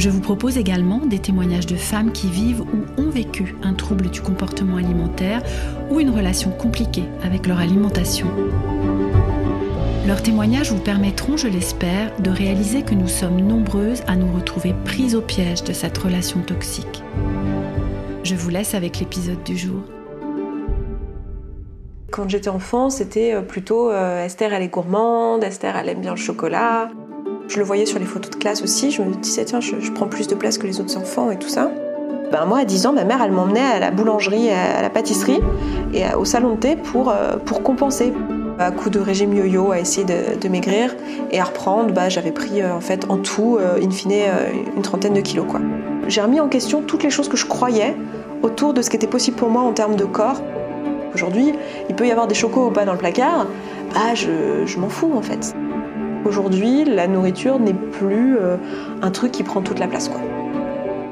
[0.00, 4.08] Je vous propose également des témoignages de femmes qui vivent ou ont vécu un trouble
[4.08, 5.42] du comportement alimentaire
[5.90, 8.26] ou une relation compliquée avec leur alimentation.
[10.06, 14.74] Leurs témoignages vous permettront, je l'espère, de réaliser que nous sommes nombreuses à nous retrouver
[14.86, 17.02] prises au piège de cette relation toxique.
[18.24, 19.82] Je vous laisse avec l'épisode du jour.
[22.10, 26.12] Quand j'étais enfant, c'était euh, plutôt euh, Esther, elle est gourmande, Esther, elle aime bien
[26.12, 26.88] le chocolat.
[27.50, 30.06] Je le voyais sur les photos de classe aussi, je me disais, tiens, je, prends
[30.06, 31.68] plus de place que les autres enfants et tout ça.
[32.30, 35.40] Ben, moi, à 10 ans, ma mère, elle m'emmenait à la boulangerie, à la pâtisserie
[35.92, 38.12] et au salon de thé pour, euh, pour compenser.
[38.60, 40.94] À coup de régime yo-yo, à essayer de, maigrir
[41.32, 44.12] et à reprendre, bah, j'avais pris euh, en fait en tout, euh, in fine,
[44.76, 45.46] une trentaine de kilos.
[45.48, 45.58] Quoi.
[46.06, 47.96] J'ai remis en question toutes les choses que je croyais
[48.44, 50.40] autour de ce qui était possible pour moi en termes de corps.
[51.14, 51.52] Aujourd'hui,
[51.88, 53.48] il peut y avoir des chocos au bas dans le placard,
[53.92, 55.52] bah, je m'en fous en fait.
[56.30, 58.56] Aujourd'hui, la nourriture n'est plus euh,
[59.02, 60.08] un truc qui prend toute la place.
[60.08, 60.20] Quoi.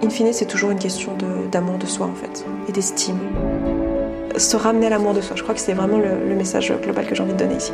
[0.05, 1.11] In fine, c'est toujours une question
[1.51, 3.19] d'amour de, soi en fait, et d'estime.
[4.37, 7.05] Se ramener à l'amour de soi, je crois que c'est vraiment le, le message global
[7.05, 7.73] que j'ai envie de donner ici.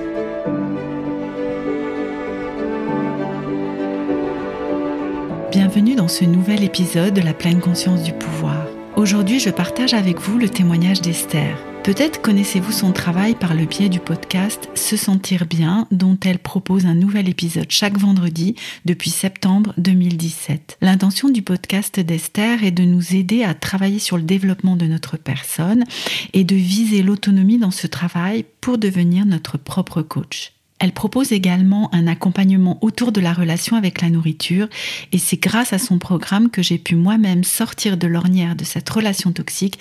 [5.50, 8.64] Bienvenue dans ce nouvel épisode de la pleine conscience du pouvoir.
[8.96, 11.54] Aujourd'hui, je partage avec vous le témoignage d'Esther.
[11.84, 16.86] Peut-être connaissez-vous son travail par le biais du podcast Se sentir bien, dont elle propose
[16.86, 18.54] un nouvel épisode chaque vendredi
[18.86, 20.78] depuis septembre 2017.
[20.80, 25.18] L'intention du podcast d'Esther est de nous aider à travailler sur le développement de notre
[25.18, 25.84] personne
[26.32, 30.53] et de viser l'autonomie dans ce travail pour devenir notre propre coach.
[30.80, 34.68] Elle propose également un accompagnement autour de la relation avec la nourriture
[35.12, 38.90] et c'est grâce à son programme que j'ai pu moi-même sortir de l'ornière de cette
[38.90, 39.78] relation toxique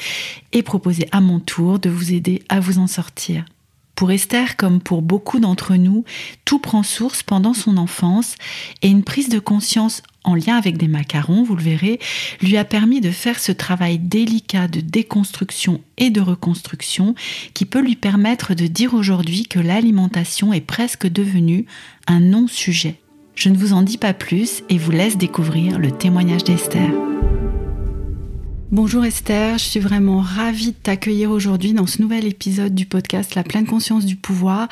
[0.52, 3.44] et proposer à mon tour de vous aider à vous en sortir.
[3.96, 6.04] Pour Esther, comme pour beaucoup d'entre nous,
[6.46, 8.36] tout prend source pendant son enfance
[8.82, 12.00] et une prise de conscience en lien avec des macarons, vous le verrez,
[12.42, 17.16] lui a permis de faire ce travail délicat de déconstruction et de reconstruction
[17.54, 21.66] qui peut lui permettre de dire aujourd'hui que l'alimentation est presque devenue
[22.08, 22.96] un non-sujet.
[23.36, 27.13] Je ne vous en dis pas plus et vous laisse découvrir le témoignage d'Esther.
[28.74, 33.36] Bonjour Esther, je suis vraiment ravie de t'accueillir aujourd'hui dans ce nouvel épisode du podcast
[33.36, 34.68] La pleine conscience du pouvoir.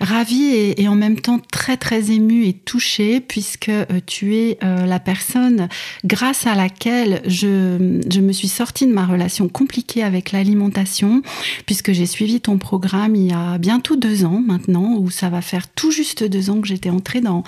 [0.00, 4.86] Ravie et, en même temps très très émue et touchée puisque euh, tu es euh,
[4.86, 5.68] la personne
[6.04, 7.78] grâce à laquelle je,
[8.18, 11.22] me suis sortie de ma relation compliquée avec l'alimentation
[11.64, 15.42] puisque j'ai suivi ton programme il y a bientôt deux ans maintenant où ça va
[15.42, 17.44] faire tout juste deux ans que j'étais entrée dans,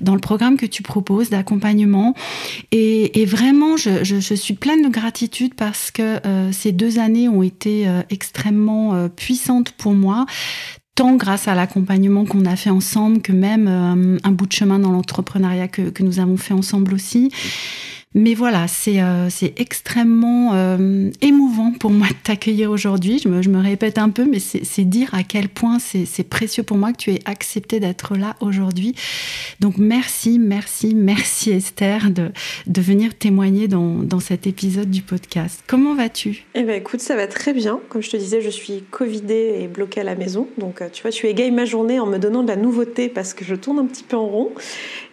[0.00, 2.14] le programme que tu proposes d'accompagnement
[2.72, 7.88] et, vraiment je suis pleine de gratitude parce que euh, ces deux années ont été
[7.88, 10.26] euh, extrêmement euh, puissantes pour moi
[10.94, 13.68] tant grâce à l'accompagnement qu'on a fait ensemble que même
[14.22, 17.30] un bout de chemin dans l'entrepreneuriat que, que, nous avons fait ensemble aussi.
[18.12, 23.20] Mais voilà, c'est euh, extrêmement euh, émouvant pour moi de t'accueillir aujourd'hui.
[23.20, 26.92] Je me, répète un peu, mais c'est dire à quel point c'est précieux pour moi
[26.92, 28.96] que tu aies accepté d'être là aujourd'hui.
[29.60, 32.32] Donc merci, merci, merci Esther de,
[32.80, 35.62] venir témoigner dans, dans cet épisode du podcast.
[35.68, 36.46] Comment vas-tu?
[36.54, 37.78] Eh ben écoute, ça va très bien.
[37.90, 40.48] Comme je te disais, je suis covidée et bloquée à la maison.
[40.58, 43.34] Donc euh, tu vois, tu égaye ma journée en me donnant de la nouveauté parce
[43.34, 44.50] que je tourne un petit peu en rond.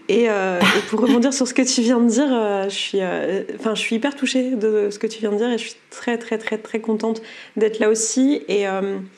[0.10, 3.44] Euh, et, pour rebondir sur ce que tu viens de dire, euh, je, suis, euh,
[3.64, 6.18] je suis hyper touchée de ce que tu viens de dire et je suis très
[6.18, 7.22] très très très contente
[7.58, 8.42] d'être là aussi.
[8.48, 8.66] Et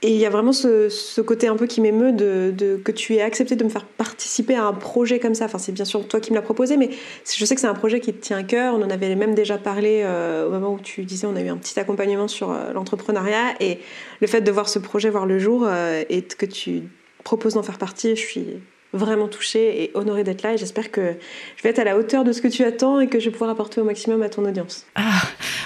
[0.03, 3.21] il y a vraiment ce, côté un peu qui m'émeut de, de, que tu aies
[3.21, 5.45] accepté de me faire participer à un projet comme ça.
[5.45, 6.89] Enfin, c'est bien sûr toi qui me l'as proposé, mais
[7.25, 8.73] je sais que c'est un projet qui te tient à cœur.
[8.73, 10.03] On en avait même déjà parlé
[10.45, 13.79] au moment où tu disais on a eu un petit accompagnement sur l'entrepreneuriat et
[14.21, 15.67] le fait de voir ce projet voir le jour
[16.09, 16.83] et que tu
[17.23, 18.45] proposes d'en faire partie, je suis
[18.93, 21.15] vraiment touchée et honorée d'être là et j'espère que
[21.55, 23.31] je vais être à la hauteur de ce que tu attends et que je vais
[23.31, 24.85] pouvoir apporter au maximum à ton audience.
[24.95, 25.21] Ah,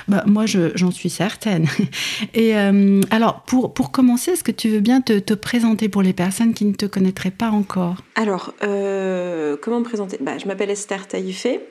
[0.07, 1.67] bah moi j'en suis certaine.
[2.33, 6.01] Et euh, alors pour, pour commencer, est-ce que tu veux bien te, te, présenter pour
[6.01, 7.97] les personnes qui ne te connaîtraient pas encore?
[8.15, 10.17] Alors, euh, comment me présenter?
[10.19, 11.61] Bah, Je m'appelle Esther Taïfé.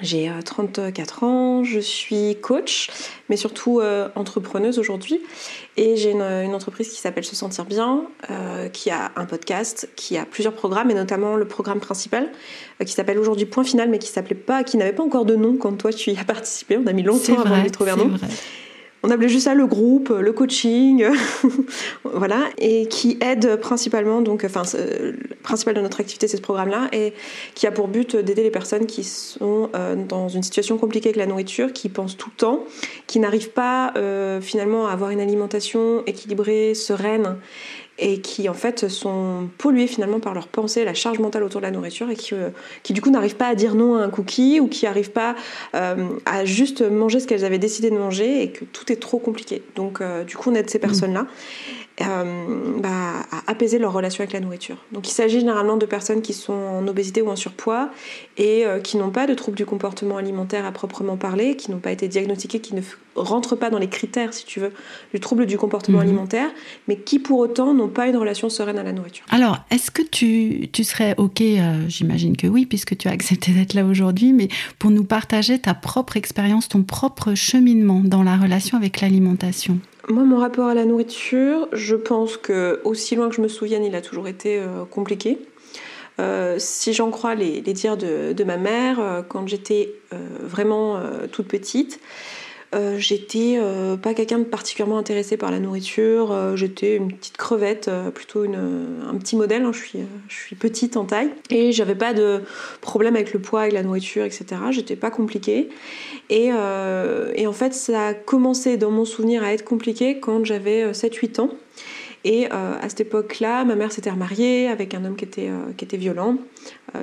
[0.00, 2.90] J'ai 34 ans, je suis coach,
[3.28, 3.80] mais surtout
[4.14, 5.20] entrepreneuse aujourd'hui.
[5.76, 8.04] Et j'ai une, entreprise qui s'appelle Se Sentir Bien,
[8.72, 12.30] qui a un podcast, qui a plusieurs programmes, et notamment le programme principal,
[12.84, 15.56] qui s'appelle aujourd'hui Point Final, mais qui s'appelait pas, qui n'avait pas encore de nom
[15.56, 16.78] quand toi tu y as participé.
[16.78, 18.08] On a mis longtemps avant de trouver un nom.
[18.08, 18.28] Vrai
[19.02, 21.04] on appelait juste ça le groupe, le coaching,
[22.04, 26.88] voilà, et qui aide principalement, donc, enfin, le principal de notre activité, c'est ce programme-là,
[26.92, 27.12] et
[27.54, 31.16] qui a pour but d'aider les personnes qui sont euh, dans une situation compliquée avec
[31.16, 32.64] la nourriture, qui pensent tout le temps,
[33.06, 37.36] qui n'arrivent pas euh, finalement à avoir une alimentation équilibrée, sereine,
[37.98, 41.66] et qui en fait sont pollués finalement par leur pensée, la charge mentale autour de
[41.66, 42.50] la nourriture et qui, euh,
[42.82, 45.34] qui du coup n'arrivent pas à dire non à un cookie ou qui n'arrivent pas
[45.74, 49.18] euh, à juste manger ce qu'elles avaient décidé de manger et que tout est trop
[49.18, 49.62] compliqué.
[49.74, 51.26] Donc euh, du coup on aide ces mmh.
[52.00, 54.76] Euh, bah, à apaiser leur relation avec la nourriture.
[54.92, 57.90] Donc il s'agit généralement de personnes qui sont en obésité ou en surpoids
[58.36, 61.80] et euh, qui n'ont pas de troubles du comportement alimentaire à proprement parler, qui n'ont
[61.80, 62.82] pas été diagnostiqués, qui ne
[63.16, 64.72] rentrent pas dans les critères, si tu veux,
[65.12, 66.04] du trouble du comportement mhm.
[66.04, 66.48] alimentaire,
[66.86, 69.24] mais qui pour autant n'ont pas une relation sereine à la nourriture.
[69.30, 73.50] Alors, est-ce que tu, tu, serais OK, euh, j'imagine que oui, puisque tu as accepté
[73.50, 74.48] d'être là aujourd'hui, mais
[74.78, 79.80] pour nous partager ta propre expérience, ton propre cheminement dans la relation avec l'alimentation?
[80.10, 83.84] Moi, mon rapport à la nourriture, je pense que aussi loin que je me souvienne,
[83.84, 85.38] il a toujours été euh, compliqué.
[86.20, 89.92] Euh, si j'en crois les, dires de, ma mère, euh, quand j'étais
[90.42, 91.00] vraiment
[91.30, 92.00] toute petite,
[92.74, 96.32] euh, j'étais euh, pas quelqu'un de particulièrement intéressé par la nourriture.
[96.32, 99.62] Euh, j'étais une petite crevette, plutôt un petit modèle.
[99.62, 99.72] Hein.
[99.72, 101.30] Je, suis, petite en taille.
[101.50, 102.42] Et j'avais pas de
[102.80, 104.46] problème avec le poids, et la nourriture, etc.
[104.70, 105.70] J'étais pas compliquée.
[106.28, 111.40] Et, en fait, ça a commencé dans mon souvenir à être compliqué quand j'avais 7-8
[111.40, 111.50] ans.
[112.24, 115.96] Et à cette époque-là, ma mère s'était remariée avec un homme qui était, qui était
[115.96, 116.36] violent,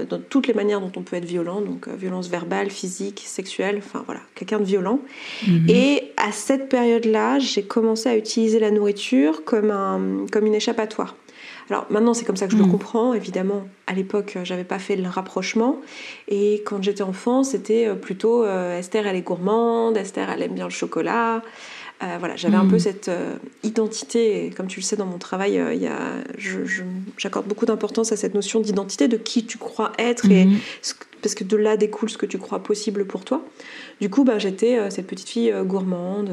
[0.09, 4.03] dans toutes les manières dont on peut être violent, donc violence verbale, physique, sexuelle, enfin
[4.05, 4.99] voilà, quelqu'un de violent.
[5.47, 5.65] Mhm.
[5.69, 11.15] Et à cette période-là, j'ai commencé à utiliser la nourriture comme, un, comme une échappatoire.
[11.69, 12.71] Alors maintenant, c'est comme ça que je le mhm.
[12.71, 13.13] comprends.
[13.13, 15.81] Évidemment, à l'époque, j'avais pas fait le rapprochement.
[16.27, 20.71] Et quand j'étais enfant, c'était plutôt Esther, elle est gourmande, Esther, elle aime bien le
[20.71, 21.41] chocolat.
[22.03, 22.80] Euh, voilà, j'avais un peu hmm.
[22.80, 26.21] cette euh, identité, comme tu le sais dans mon travail, euh,
[27.18, 30.57] j'accorde beaucoup d'importance à cette notion d'identité, de qui tu crois être, et hmm.
[31.21, 33.45] parce que de là découle ce que tu crois possible pour toi.
[34.01, 36.31] Du coup, bah, j'étais cette petite fille gourmande,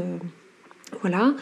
[1.00, 1.34] voilà.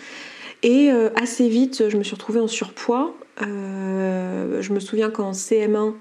[0.63, 3.15] Et assez vite, je me suis retrouvée en surpoids.
[3.41, 5.95] je me souviens qu'en CM1,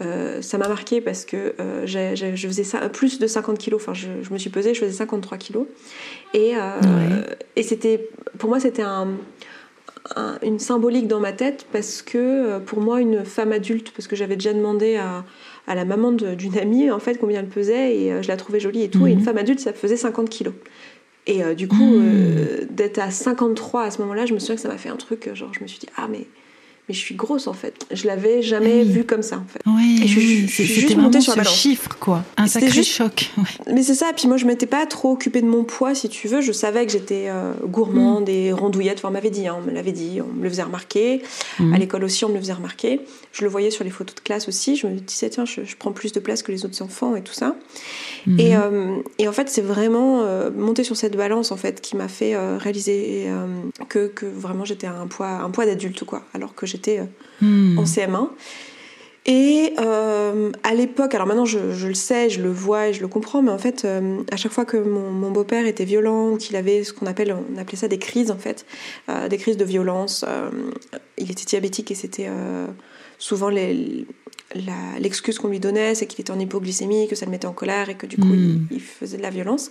[0.00, 3.80] euh, ça m'a marqué parce que euh, je faisais ça, plus de 50 kilos.
[3.82, 5.66] Enfin, je, me suis pesée, je faisais 53 kilos.
[6.32, 7.22] Et, euh,
[7.56, 8.08] et c'était,
[8.38, 9.08] pour moi, c'était un,
[10.42, 14.36] une symbolique dans ma tête parce que pour moi, une femme adulte, parce que j'avais
[14.36, 15.24] déjà demandé à,
[15.66, 18.82] à la maman d'une amie en fait combien elle pesait et je la trouvais jolie
[18.82, 19.06] et tout.
[19.06, 19.24] Et une mhm.
[19.24, 20.54] femme adulte, ça faisait 50 kilos.
[21.26, 22.66] Et du coup, mhm.
[22.70, 25.28] d'être à 53 à ce moment-là, je me souviens que ça m'a fait un truc,
[25.34, 26.26] genre je me suis dit, ah mais
[26.90, 27.86] mais je suis grosse en fait.
[27.92, 29.60] Je l'avais jamais vu comme ça en fait.
[29.64, 30.46] Oui, et je, oui.
[30.48, 31.56] je, suis juste montée sur la balance.
[31.56, 33.30] chiffre quoi, un sacré choc.
[33.72, 36.26] Mais c'est ça, puis moi je m'étais pas trop occupée de mon poids si tu
[36.26, 38.32] veux, je savais que j'étais euh, gourmande mm.
[38.32, 40.64] et rondouillette, enfin, on m'avait dit, hein, on me l'avait dit, on me le faisait
[40.64, 41.22] remarquer,
[41.60, 41.72] mm.
[41.72, 44.20] à l'école aussi on me le faisait remarquer, je le voyais sur les photos de
[44.20, 47.14] classe aussi, je me disais tiens je, prends plus de place que les autres enfants
[47.14, 47.54] et tout ça.
[48.26, 48.40] Mm.
[48.40, 51.96] Et, euh, et, en fait c'est vraiment euh, monter sur cette balance en fait qui
[51.96, 53.28] m'a fait réaliser
[53.88, 57.04] que, que, vraiment j'étais un poids, un poids d'adulte quoi, alors que j'étais euh,
[57.40, 57.78] hmm.
[57.78, 58.28] en CM1.
[59.26, 63.08] Et euh, à l'époque, alors maintenant je, le sais, je le vois et je le
[63.08, 66.84] comprends, mais en fait, euh, à chaque fois que mon, beau-père était violent, qu'il avait
[66.84, 68.64] ce qu'on appelle, on appelait ça des crises en fait,
[69.28, 70.24] des crises de violence,
[71.18, 72.28] il était diabétique et c'était
[73.20, 73.50] souvent
[74.98, 77.88] l'excuse qu'on lui donnait, c'est qu'il était en hypoglycémie, que ça le mettait en colère
[77.90, 78.66] et que du coup hmm.
[78.70, 79.70] il, faisait de la violence.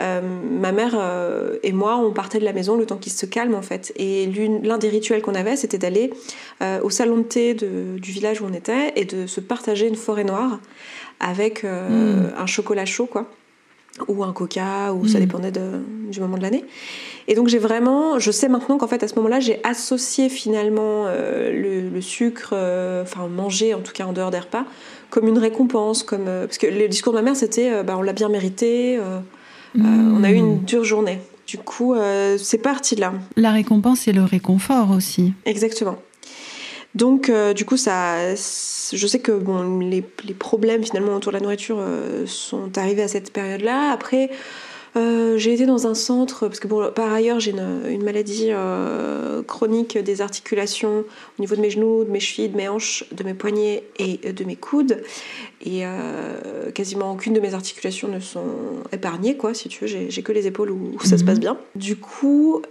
[0.00, 3.24] Euh, ma mère euh, et moi, on partait de la maison le temps qu'il se
[3.24, 3.92] calme en fait.
[3.96, 4.26] Et
[4.62, 6.12] l'un des rituels qu'on avait, c'était d'aller
[6.60, 9.96] euh, au salon de thé du village où on était et de se partager une
[9.96, 10.60] forêt noire
[11.20, 12.32] avec hmm.
[12.36, 13.30] un chocolat chaud quoi
[14.06, 15.22] ou un coca, ou ça hmm.
[15.22, 16.64] dépendait du moment de l'année.
[17.28, 21.04] Et donc j'ai vraiment, je sais maintenant qu'en fait à ce moment-là, j'ai associé finalement
[21.06, 24.64] euh, le, sucre, euh, enfin manger en tout cas en dehors des repas,
[25.10, 28.02] comme une récompense, comme euh, parce que le discours de ma mère c'était, bah, on
[28.02, 28.98] l'a bien mérité,
[29.76, 30.64] on a eu une hmm.
[30.64, 31.20] dure journée.
[31.46, 31.94] Du coup,
[32.36, 33.14] c'est parti de là.
[33.36, 35.32] La récompense et le réconfort aussi.
[35.46, 35.96] Exactement.
[36.94, 39.32] Donc, euh, du coup, ça, je sais que
[39.80, 40.02] les,
[40.34, 43.92] problèmes finalement autour de la nourriture euh, sont arrivés à cette période-là.
[43.92, 44.30] Après,
[44.98, 49.42] euh, j'ai été dans un centre, parce que bon, par ailleurs j'ai une, maladie euh,
[49.42, 51.04] chronique des articulations
[51.38, 54.32] au niveau de mes genoux, de mes chevilles, de mes hanches, de mes poignets et
[54.32, 55.02] de mes coudes.
[55.64, 58.46] Et euh, quasiment aucune de mes articulations ne sont
[58.92, 60.08] épargnées, quoi, si tu veux.
[60.08, 61.40] J'ai que les épaules où, ça se passe mhm.
[61.40, 61.58] bien.
[61.74, 62.62] Du coup,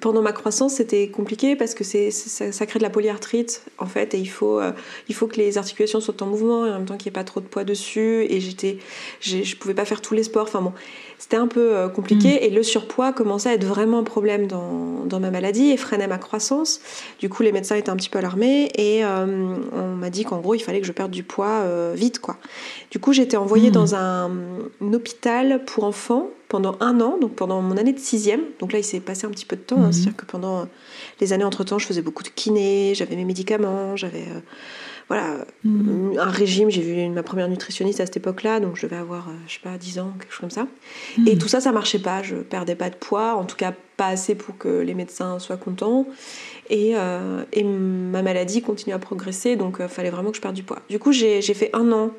[0.00, 4.14] pendant ma croissance, c'était compliqué parce que c'est ça, crée de la polyarthrite, en fait,
[4.14, 4.60] et il faut,
[5.08, 7.20] il faut que les articulations soient en mouvement et en même temps qu'il n'y ait
[7.20, 8.26] pas trop de poids dessus.
[8.28, 8.78] Et j'étais,
[9.20, 10.44] je pouvais pas faire tous les sports.
[10.44, 10.72] Enfin bon,
[11.18, 12.44] c'était un peu euh, compliqué mm.
[12.44, 16.06] et le surpoids commençait à être vraiment un problème dans, dans, ma maladie et freinait
[16.06, 16.80] ma croissance.
[17.18, 20.40] Du coup, les médecins étaient un petit peu alarmés et euh, on m'a dit qu'en
[20.40, 22.36] gros, il fallait que je perde du poids euh, vite, quoi.
[22.90, 23.72] Du coup, j'étais envoyée mm.
[23.72, 24.30] dans un,
[24.92, 28.42] hôpital pour enfants pendant un an, donc pendant mon année de sixième.
[28.60, 29.82] Donc là, il s'est passé un petit peu de temps.
[29.82, 29.88] Hein.
[29.88, 29.92] Mm.
[29.92, 30.68] C'est-à-dire que pendant
[31.20, 34.24] les années entre-temps, je faisais beaucoup de kiné, j'avais mes médicaments, j'avais
[35.08, 36.18] voilà, mm.
[36.18, 36.70] un régime.
[36.70, 39.60] J'ai vu ma première nutritionniste à cette époque-là, donc je vais avoir, euh, je sais
[39.62, 40.66] pas, 10 ans, quelque chose comme ça.
[41.18, 41.28] Mm.
[41.28, 42.22] Et tout ça, ça marchait pas.
[42.22, 45.56] Je perdais pas de poids, en tout cas pas assez pour que les médecins soient
[45.56, 46.06] contents.
[46.68, 50.42] Et, euh, et ma maladie continue à progresser, donc il euh, fallait vraiment que je
[50.42, 50.80] perde du poids.
[50.90, 52.10] Du coup, j'ai fait un an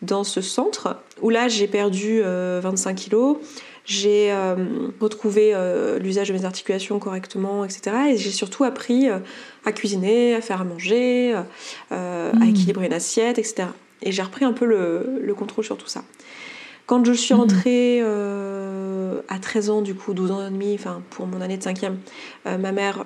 [0.00, 3.38] dans ce centre où là, j'ai perdu 25 kilos.
[3.84, 4.32] J'ai
[5.00, 5.56] retrouvé
[6.00, 7.96] l'usage de mes articulations correctement, etc.
[8.10, 9.08] Et j'ai surtout appris
[9.68, 11.34] à cuisiner, à faire à manger,
[11.92, 12.48] euh, à hmm.
[12.48, 13.68] équilibrer une assiette, etc.
[14.02, 16.02] Et j'ai repris un peu le, contrôle sur tout ça.
[16.86, 17.38] Quand je suis hmm.
[17.38, 21.58] rentrée euh, à 13 ans, du coup 12 ans et demi, enfin pour mon année
[21.58, 21.98] de cinquième,
[22.46, 23.04] euh, ma mère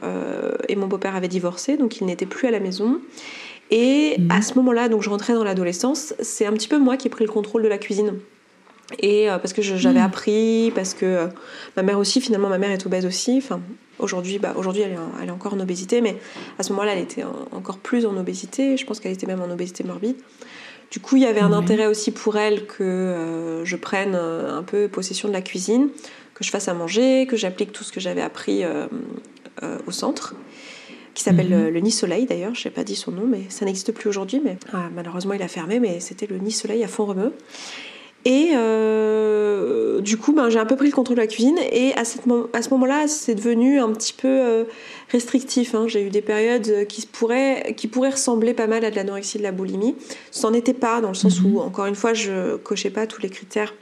[0.68, 3.00] et mon beau-père avaient divorcé, donc ils n'étaient plus à la maison.
[3.70, 4.30] Et hmm.
[4.30, 7.10] à ce moment-là, donc je rentrais dans l'adolescence, c'est un petit peu moi qui ai
[7.10, 8.14] pris le contrôle de la cuisine.
[9.00, 11.28] Et parce que j'avais appris, parce que
[11.76, 13.38] ma mère aussi, finalement, ma mère est obèse aussi.
[13.38, 13.60] Enfin,
[14.02, 16.16] Aujourd'hui, bah, aujourd'hui elle, est encore en obésité, mais
[16.58, 18.76] à ce moment-là, elle était encore plus en obésité.
[18.76, 20.16] Je pense qu'elle était même en obésité morbide.
[20.90, 24.58] Du coup, il y avait un intérêt aussi pour elle que euh, je prenne euh,
[24.58, 25.88] un peu possession de la cuisine,
[26.34, 28.88] que je fasse à manger, que j'applique tout ce que j'avais appris euh,
[29.86, 30.34] au centre,
[31.14, 31.68] qui s'appelle mhm.
[31.68, 32.54] le, Nid Soleil d'ailleurs.
[32.56, 34.42] Je n'ai pas dit son nom, mais ça n'existe plus aujourd'hui.
[34.44, 37.32] Mais ah, malheureusement, il a fermé, mais c'était le Nid Soleil à Font-Romeu.
[38.24, 41.92] Et euh, du coup, ben, j'ai un peu pris le contrôle de la cuisine et
[41.94, 44.64] à, à ce moment-là, c'est devenu un petit peu euh,
[45.10, 45.74] restrictif.
[45.74, 45.86] Hein.
[45.88, 49.42] J'ai eu des périodes qui pourraient, qui pourraient ressembler pas mal à de l'anorexie de
[49.42, 49.96] la boulimie.
[50.30, 51.58] C'en était pas dans le sens où, mhm.
[51.58, 53.74] encore une fois, je cochais pas tous les critères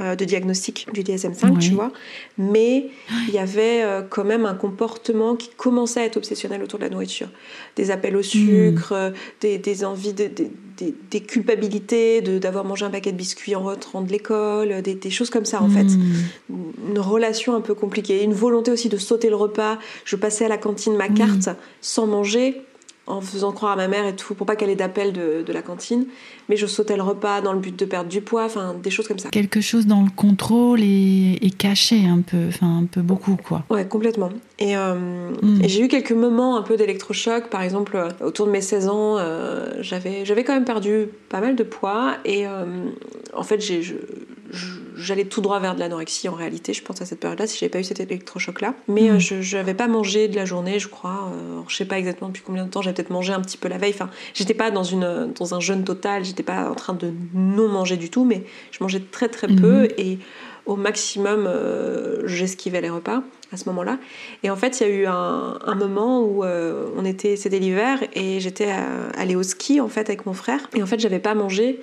[0.00, 1.92] euh, de diagnostic du DSM-5, tu vois.
[2.36, 2.88] Mais
[3.28, 6.84] il y avait euh, quand même un comportement qui commençait à être obsessionnel autour de
[6.84, 7.28] la nourriture.
[7.76, 8.96] Des appels au sucre, hmm.
[8.96, 9.10] euh,
[9.40, 14.00] des, des, envies, de, des, des, culpabilités d'avoir mangé un paquet de biscuits en rentrant
[14.00, 15.84] de l'école, des, choses comme ça en fait.
[15.84, 16.72] Hmm.
[16.90, 18.24] Une relation un peu compliquée.
[18.24, 19.78] Une volonté aussi de sauter le repas.
[20.04, 22.62] Je passais à la cantine ma carte sans manger
[23.06, 25.52] en faisant croire à ma mère et tout, pour pas qu'elle ait d'appel de, de,
[25.52, 26.06] la cantine.
[26.48, 29.08] Mais je sautais le repas dans le but de perdre du poids, enfin des choses
[29.08, 29.28] comme ça.
[29.28, 33.64] Quelque chose dans le contrôle et, caché un peu, enfin un peu beaucoup quoi.
[33.70, 34.30] Ouais, complètement.
[34.58, 35.62] Et, euh, mm.
[35.66, 37.48] j'ai eu quelques moments un peu d'électrochoc.
[37.48, 41.40] Par exemple, euh, autour de mes 16 ans, euh, j'avais, j'avais quand même perdu pas
[41.40, 42.14] mal de poids.
[42.24, 43.82] Et en fait, j'ai,
[44.96, 47.70] j'allais tout droit vers de l'anorexie en réalité, je pense à cette période-là, si j'avais
[47.70, 48.74] pas eu cet électrochoc-là.
[48.88, 49.20] Mais euh, mm.
[49.20, 51.30] je n'avais pas mangé de la journée, je crois.
[51.32, 53.68] Euh, je sais pas exactement depuis combien de temps, j'avais peut-être mangé un petit peu
[53.68, 53.92] la veille.
[53.94, 57.68] Enfin, j'étais pas dans, une, dans un jeûne total, j'étais pas en train de non
[57.68, 59.94] manger du tout, mais je mangeais très très peu mm-hmm.
[59.98, 60.18] et
[60.66, 63.22] au maximum, euh, j'esquivais les repas
[63.52, 63.98] à ce moment-là.
[64.42, 68.40] Et en fait, il y a eu un, moment où on était, c'était l'hiver, et
[68.40, 68.72] j'étais
[69.14, 70.70] allée au ski en fait avec mon frère.
[70.74, 71.80] Et en fait, j'avais pas mangé.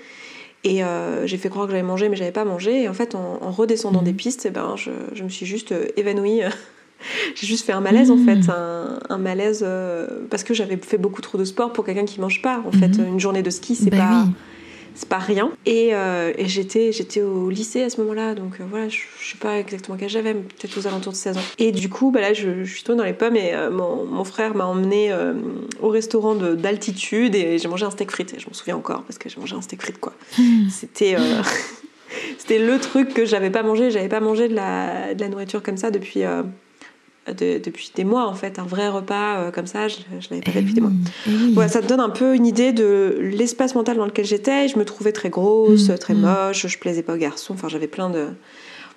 [0.64, 2.84] Et euh, j'ai fait croire que j'avais mangé, mais j'avais pas mangé.
[2.84, 4.18] Et en fait, en, redescendant des mhm.
[4.18, 6.42] pistes, eh ben, je, je, me suis juste euh, évanouie.
[7.36, 8.36] j'ai juste fait un malaise, en fait.
[8.36, 8.50] Mhm.
[8.50, 12.22] Un, un malaise euh, parce que j'avais fait beaucoup trop de sport pour quelqu'un qui
[12.22, 12.64] mange pas.
[12.68, 13.08] En fait, mhm.
[13.08, 14.26] une journée de ski, c'est ben pas
[15.02, 15.52] c'est pas rien.
[15.66, 19.58] Et, euh, j'étais, j'étais au lycée à ce moment-là, donc euh, voilà, je, sais pas
[19.58, 21.42] exactement quel âge j'avais, peut-être aux alentours de 16 ans.
[21.58, 24.54] Et du coup, bah là, je, suis tombée dans les pommes et euh, mon, frère
[24.54, 25.12] m'a emmené
[25.82, 28.36] au restaurant d'altitude et j'ai mangé un steak frites.
[28.40, 30.14] Je m'en souviens encore parce que j'ai mangé un steak frites, quoi.
[30.38, 30.70] Hmm.
[30.70, 31.18] C'était.
[32.38, 33.90] C'était le truc que j'avais pas mangé.
[33.90, 36.24] J'avais pas mangé de la, de la nourriture comme ça depuis
[37.28, 40.52] depuis des mois en fait, un vrai repas euh, comme ça, je, je l'avais pas
[40.52, 40.92] fait depuis des mois.
[41.54, 44.68] Voilà, ça te donne un peu une idée de l'espace mental dans lequel j'étais.
[44.68, 46.22] Je me trouvais très grosse, mm, très mm.
[46.22, 48.28] moche, je plaisais pas aux garçons, enfin j'avais plein de...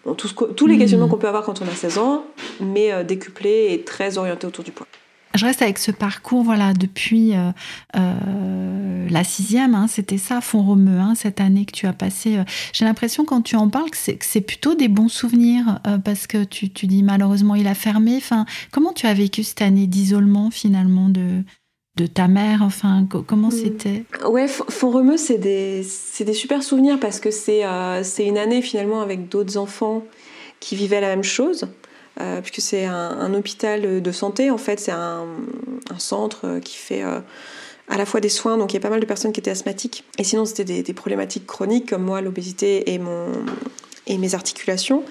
[0.04, 1.10] Bon, tous les questionnements mm.
[1.10, 2.24] qu'on peut avoir quand on a 16 ans,
[2.60, 4.86] mais euh, décuplés et très orientés autour du poids
[5.34, 7.50] je reste avec ce parcours, voilà, depuis euh,
[7.96, 12.36] euh, la sixième, hein, c'était ça, Font-Romeu, hein, cette année que tu as passé.
[12.36, 16.44] Euh, j'ai l'impression quand tu en parles que c'est plutôt des bons souvenirs, parce que
[16.44, 18.16] tu, tu, dis malheureusement il a fermé.
[18.16, 21.42] Enfin, comment tu as vécu cette année d'isolement finalement de,
[21.96, 22.62] de ta mère?
[22.62, 23.52] Enfin, comment hmm.
[23.52, 24.04] c'était?
[24.28, 25.84] Ouais, Font-Romeu, c'est des,
[26.20, 27.62] des, super souvenirs parce que c'est
[28.18, 30.04] une année finalement avec d'autres enfants
[30.60, 31.66] qui vivaient la même chose.
[32.16, 35.26] Puisque c'est un, hôpital de santé, en fait, c'est un,
[35.98, 39.06] centre qui fait à la fois des soins, donc il y a pas mal de
[39.06, 43.00] personnes qui étaient asthmatiques, et sinon c'était des, des, problématiques chroniques comme moi, l'obésité et,
[44.06, 45.04] et mes articulations.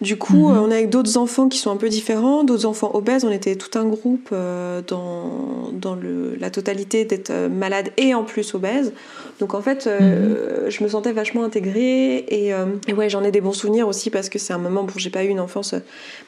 [0.00, 0.56] Du coup, mhm.
[0.56, 3.24] euh, on est avec d'autres enfants qui sont un peu différents, d'autres enfants obèses.
[3.24, 8.14] On était tout un groupe euh, dans, dans le, la totalité d'être euh, malade et
[8.14, 8.92] en plus obèse.
[9.40, 10.68] Donc en fait, mhm.
[10.68, 12.52] je me sentais vachement intégrée et,
[12.88, 15.10] et ouais, j'en ai des bons souvenirs aussi parce que c'est un moment où j'ai
[15.10, 15.74] pas eu une enfance,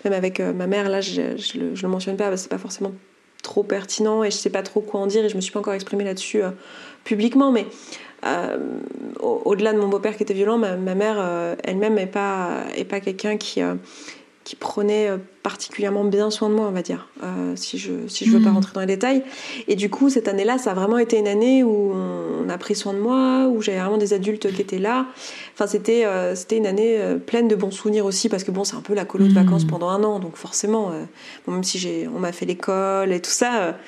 [0.04, 0.88] même avec ma mère.
[0.88, 2.92] Là, je, je, le, le mentionne pas, parce que c'est pas forcément
[3.42, 5.58] trop pertinent et je sais pas trop quoi en dire et je me suis pas
[5.58, 6.42] encore exprimée là-dessus
[7.02, 7.66] publiquement, mais
[9.20, 13.00] au-delà de mon beau-père qui était violent, ma, mère euh, elle-même n'est pas, est pas
[13.00, 13.74] quelqu'un qui, euh,
[14.44, 15.10] qui prenait
[15.42, 18.50] particulièrement bien soin de moi, on va dire, euh, si je si je veux pas
[18.50, 18.54] hmm.
[18.54, 19.23] rentrer dans les détails.
[19.68, 22.75] Et du coup, cette année-là, ça a vraiment été une année où on a pris
[22.75, 25.06] soin de moi, où j'avais vraiment des adultes qui étaient là.
[25.54, 28.64] Enfin, c'était euh, c'était une année euh, pleine de bons souvenirs aussi, parce que bon,
[28.64, 29.70] c'est un peu la colo de vacances hmm.
[29.70, 30.92] pendant un an, donc forcément,
[31.47, 33.78] bon, même si j'ai on m'a fait l'école et tout ça,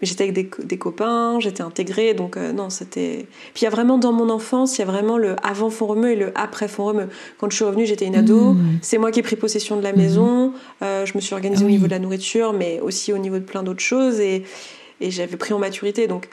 [0.00, 3.26] mais j'étais avec des, des copains, j'étais intégrée, donc non, c'était.
[3.54, 6.12] Puis il y a vraiment dans mon enfance, il y a vraiment le avant Font-Romeu
[6.12, 7.08] et le après Font-Romeu.
[7.38, 8.78] Quand je suis revenue, j'étais une ado, hmm.
[8.80, 10.52] c'est moi qui ai pris possession de la maison.
[10.82, 13.44] Euh, je me suis organisée au niveau de la nourriture, mais aussi au niveau de
[13.44, 14.20] plein d'autres choses.
[14.20, 14.44] Et,
[15.00, 16.06] j'avais pris en maturité.
[16.06, 16.28] Donc,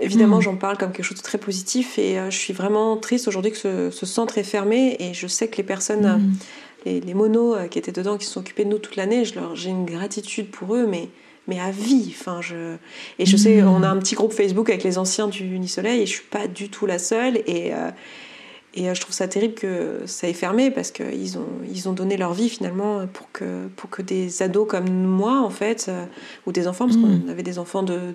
[0.00, 0.42] évidemment, hmm.
[0.42, 1.98] j'en parle comme quelque chose de très positif.
[1.98, 4.96] Et euh, je suis vraiment triste aujourd'hui que ce, centre est fermé.
[4.98, 6.32] Et je sais que les personnes, hmm.
[6.86, 9.24] les, les, monos euh, qui étaient dedans, qui se sont occupés de nous toute l'année,
[9.24, 11.08] j'ai une gratitude pour eux, mais
[11.46, 12.14] mais à vie.
[12.18, 12.76] Enfin, je...
[13.18, 13.68] Et je sais, hmm.
[13.68, 16.48] on a un petit groupe Facebook avec les anciens du Unisoleil et je suis pas
[16.48, 17.36] du tout la seule.
[17.46, 17.72] Et,
[18.74, 21.92] et euh, je trouve ça terrible que ça ait fermé parce qu'ils ont, ils ont
[21.92, 26.04] donné leur vie finalement pour que, pour que des ados comme moi, en fait, euh,
[26.46, 27.28] ou des enfants, parce qu'on mm.
[27.30, 28.14] avait des enfants de,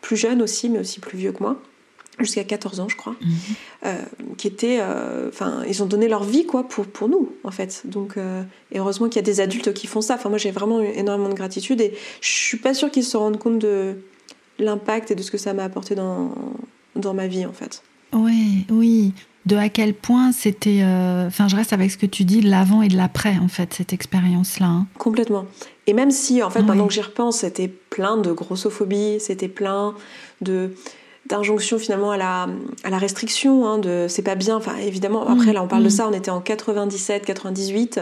[0.00, 1.60] plus jeunes aussi, mais aussi plus vieux que moi,
[2.18, 3.26] jusqu'à 14 ans, je crois, mm.
[3.84, 3.94] euh,
[4.38, 4.80] qui étaient.
[5.28, 7.82] Enfin, ils ont donné leur vie, quoi, pour, pour nous, en fait.
[7.84, 8.16] Donc,
[8.72, 10.14] et heureusement qu'il y a des adultes qui font ça.
[10.14, 13.38] Enfin, moi, j'ai vraiment énormément de gratitude et je suis pas sûre qu'ils se rendent
[13.38, 13.96] compte de
[14.58, 16.32] l'impact et de ce que ça m'a apporté dans,
[16.96, 17.82] dans ma vie, en fait.
[18.14, 19.12] Oui, oui
[19.48, 20.80] de à quel point c'était.
[20.82, 23.72] Euh, enfin, je reste avec ce que tu dis, l'avant et de l'après, en fait,
[23.74, 24.66] cette expérience-là.
[24.66, 24.86] Hein.
[24.98, 25.46] Complètement.
[25.86, 29.94] Et même si, en fait, maintenant que j'y repense, c'était plein de grossophobie, c'était plein
[30.42, 30.74] de
[31.28, 32.48] d'injonction finalement à la,
[32.84, 34.56] à la restriction, hein, de c'est pas bien.
[34.56, 35.90] Enfin, évidemment, après, là, on parle de mm.
[35.90, 38.00] ça, on était en 97, 98,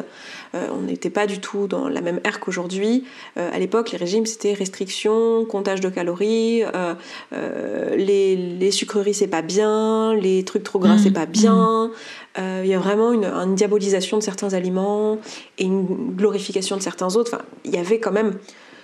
[0.54, 3.04] euh, on n'était pas du tout dans la même ère qu'aujourd'hui.
[3.36, 6.95] Euh, à l'époque, les régimes, c'était restriction, comptage de calories, euh,
[7.97, 11.15] les, les, sucreries, c'est pas bien, les trucs trop gras, c'est mm.
[11.15, 11.91] pas bien.
[12.39, 12.41] Mm.
[12.65, 15.19] Il y a vraiment une, une, diabolisation de certains aliments
[15.58, 17.32] et une glorification de certains autres.
[17.34, 18.34] Enfin, il y avait quand même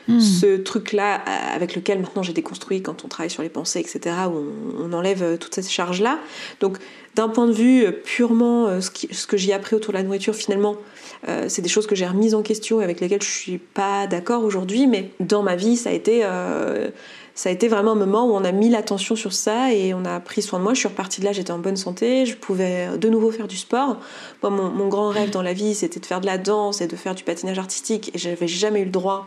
[0.09, 0.19] Hmm.
[0.19, 4.17] ce truc-là euh, avec lequel maintenant j'ai déconstruit quand on travaille sur les pensées, etc.,
[4.29, 6.19] où on, enlève euh, toutes ces charges-là.
[6.59, 6.79] Donc,
[7.15, 10.77] d'un point de vue euh, purement ce, que j'ai appris autour de la nourriture, finalement,
[11.47, 14.43] c'est des choses que j'ai remises en question et avec lesquelles je suis pas d'accord
[14.43, 16.25] aujourd'hui, mais dans ma vie, ça a été
[17.35, 20.05] ça a été vraiment un moment où on a mis l'attention sur ça et on
[20.05, 20.75] a pris soin de moi.
[20.75, 23.57] Je suis repartie de là, j'étais en bonne santé, je pouvais de nouveau faire du
[23.57, 23.99] sport.
[24.43, 26.89] Moi, mon, mon grand rêve dans la vie, c'était de faire de la danse et
[26.89, 29.27] de faire du patinage artistique et j'avais jamais eu le droit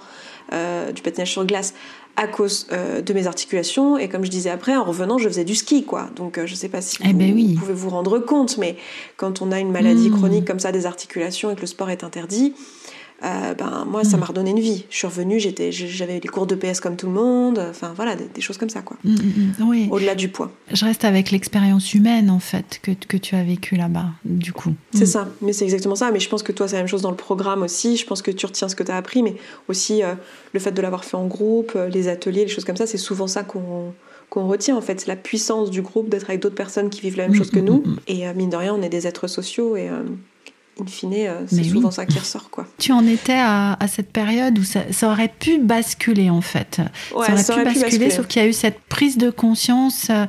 [0.54, 1.74] euh, du patinage sur glace
[2.18, 3.98] à cause euh, de mes articulations.
[3.98, 6.10] Et comme je disais après, en revenant, je faisais du ski, quoi.
[6.16, 8.78] Donc, euh, je sais pas si eh ben vous, pouvez vous rendre compte, mais
[9.18, 10.18] quand on a une maladie hmm.
[10.18, 12.54] chronique comme ça des articulations et que le sport est interdit,
[13.24, 14.20] euh, ben moi ça mm.
[14.20, 14.86] m'a redonné une vie.
[14.90, 18.16] Je suis revenue, j'étais, j'avais les cours de PS comme tout le monde, enfin voilà,
[18.16, 18.98] des, choses comme ça quoi.
[19.06, 19.88] Mm, mm, oui.
[19.90, 20.52] Au-delà du poids.
[20.72, 24.74] Je reste avec l'expérience humaine en fait que, que tu as vécu là-bas, du coup.
[24.94, 26.12] C'est ça, mais c'est exactement ça.
[26.12, 27.96] Mais je pense que toi c'est la même chose dans le programme aussi.
[27.96, 29.36] Je pense que tu retiens ce que tu as appris, mais
[29.70, 30.16] aussi euh,
[30.54, 32.98] le fait de l'avoir fait en groupe, euh, les ateliers, les choses comme ça, c'est
[32.98, 33.94] souvent ça qu'on
[34.30, 37.16] qu'on retient en fait, c'est la puissance du groupe d'être avec d'autres personnes qui vivent
[37.16, 37.84] la même chose que nous.
[38.08, 39.88] Et mine de rien, on est des êtres sociaux et
[40.82, 42.50] in fine, euh, c'est souvent ça qui ressort.
[42.50, 42.66] Quoi.
[42.78, 46.82] Tu en étais à, cette période où ça, aurait pu basculer, en fait.
[47.10, 50.26] ça aurait, pu, basculer, sauf qu'il y a eu cette prise de conscience euh,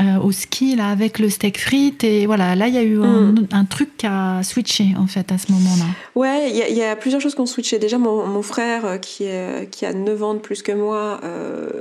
[0.00, 2.02] euh, au ski, là, avec le steak frites.
[2.02, 3.66] Et voilà, là, il y a eu un, mm.
[3.68, 5.84] truc qui a switché, en fait, à ce moment-là.
[6.14, 7.78] Ouais, il y, a plusieurs choses qui ont switché.
[7.78, 11.20] Déjà, mon, frère, qui, est, qui a 9 ans de plus que moi,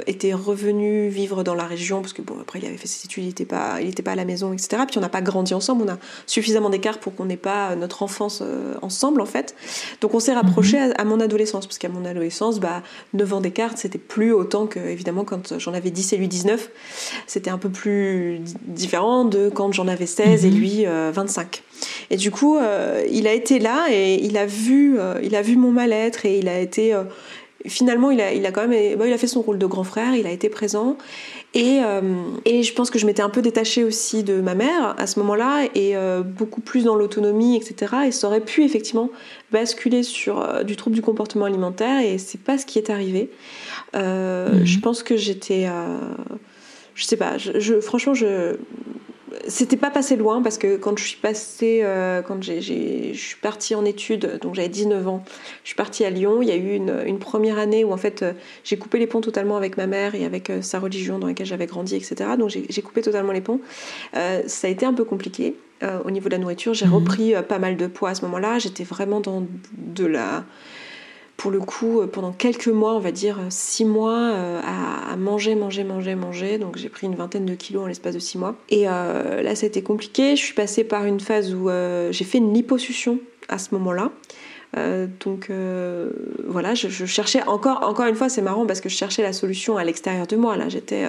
[0.05, 3.23] était revenu vivre dans la région, parce que, bon, après, il avait fait ses études,
[3.23, 4.83] il n'était pas, il pas à la maison, etc.
[4.87, 5.97] Puis on n'a pas grandi ensemble, on a
[6.27, 9.55] suffisamment d'écart pour qu'on n'ait pas notre enfance euh, ensemble en fait.
[10.01, 10.93] Donc on s'est rapproché mhm.
[10.97, 14.79] à, mon adolescence, parce qu'à mon adolescence, bah, 9 ans d'écart, c'était plus autant que
[14.79, 16.69] évidemment quand j'en avais 10 et lui 19.
[17.27, 20.55] C'était un peu plus différent de quand j'en avais 16 et mhm.
[20.55, 21.41] lui 25.
[21.45, 25.41] Euh, et du coup, euh, il a été là et il a vu, il a
[25.41, 26.95] vu mon mal-être et il a été
[27.65, 29.83] finalement, il a, il a quand même, bah, il a fait son rôle de grand
[29.83, 30.97] frère, il a été présent.
[31.53, 31.81] Et,
[32.45, 35.19] et je pense que je m'étais un peu détachée aussi de ma mère à ce
[35.19, 37.93] moment-là et beaucoup plus dans l'autonomie, etc.
[38.07, 39.11] Et ça aurait pu effectivement
[39.51, 43.29] basculer sur du trouble du comportement alimentaire et c'est pas ce qui est arrivé.
[43.93, 44.65] Mhm.
[44.65, 45.67] Je pense que j'étais
[46.95, 48.55] je sais pas, je, franchement, je
[49.47, 53.35] c'était pas passé loin parce que quand je suis passée, euh, quand j'ai, je suis
[53.37, 55.23] partie en études, donc j'avais 19 ans,
[55.63, 56.41] je suis partie à Lyon.
[56.41, 59.07] Il y a eu une, une première année où en fait euh, j'ai coupé les
[59.07, 62.31] ponts totalement avec ma mère et avec euh, sa religion dans laquelle j'avais grandi, etc.
[62.37, 63.61] Donc j'ai, coupé totalement les ponts.
[64.13, 65.55] ça a été un peu compliqué
[66.05, 66.73] au niveau de la nourriture.
[66.73, 66.93] J'ai mhm.
[66.93, 68.59] repris pas mal de poids à ce moment-là.
[68.59, 69.45] J'étais vraiment dans
[69.77, 70.43] de la
[71.37, 75.15] pour le coup, euh, pendant quelques mois, on va dire euh, six mois, euh, à,
[75.17, 76.57] manger, manger, manger, manger.
[76.57, 78.55] Donc j'ai pris une vingtaine de kilos en l'espace de six mois.
[78.69, 80.35] Et là, ça été compliqué.
[80.35, 81.69] Je suis passée par une phase où
[82.11, 83.19] j'ai fait une liposuction
[83.49, 84.11] à ce moment-là.
[85.19, 85.51] Donc
[86.47, 89.77] voilà, je, cherchais encore, encore une fois, c'est marrant parce que je cherchais la solution
[89.77, 90.57] à l'extérieur de moi.
[90.57, 91.05] Là, j'étais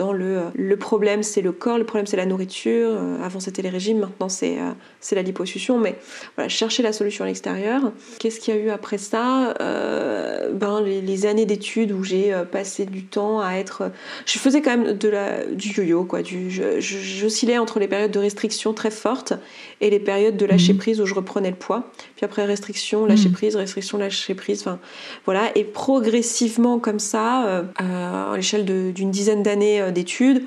[0.00, 2.98] dans le, le problème, c'est le corps, le problème, c'est la nourriture.
[3.22, 4.56] avant, c'était les régimes, maintenant, c'est
[5.00, 5.78] c'est la liposuction.
[5.78, 5.98] Mais
[6.36, 7.92] voilà, je cherchais la solution à l'extérieur.
[8.18, 9.54] Qu'est-ce qu'il y a eu après ça?
[9.58, 13.90] Ben les, années d'études où j'ai passé du temps à être,
[14.24, 16.22] je faisais quand même de la du yo-yo, quoi.
[16.22, 19.34] Du, j'oscillais entre les périodes de restriction très fortes
[19.80, 20.78] et les périodes de lâcher mhm.
[20.78, 21.90] prise où je reprenais le poids.
[22.16, 23.32] Puis après restriction lâcher hmm.
[23.32, 24.60] prise, restriction, lâcher prise.
[24.60, 24.78] Enfin,
[25.24, 25.50] voilà.
[25.56, 30.42] Et progressivement, comme ça, euh, à l'échelle d'une dizaine d'années euh, d'études,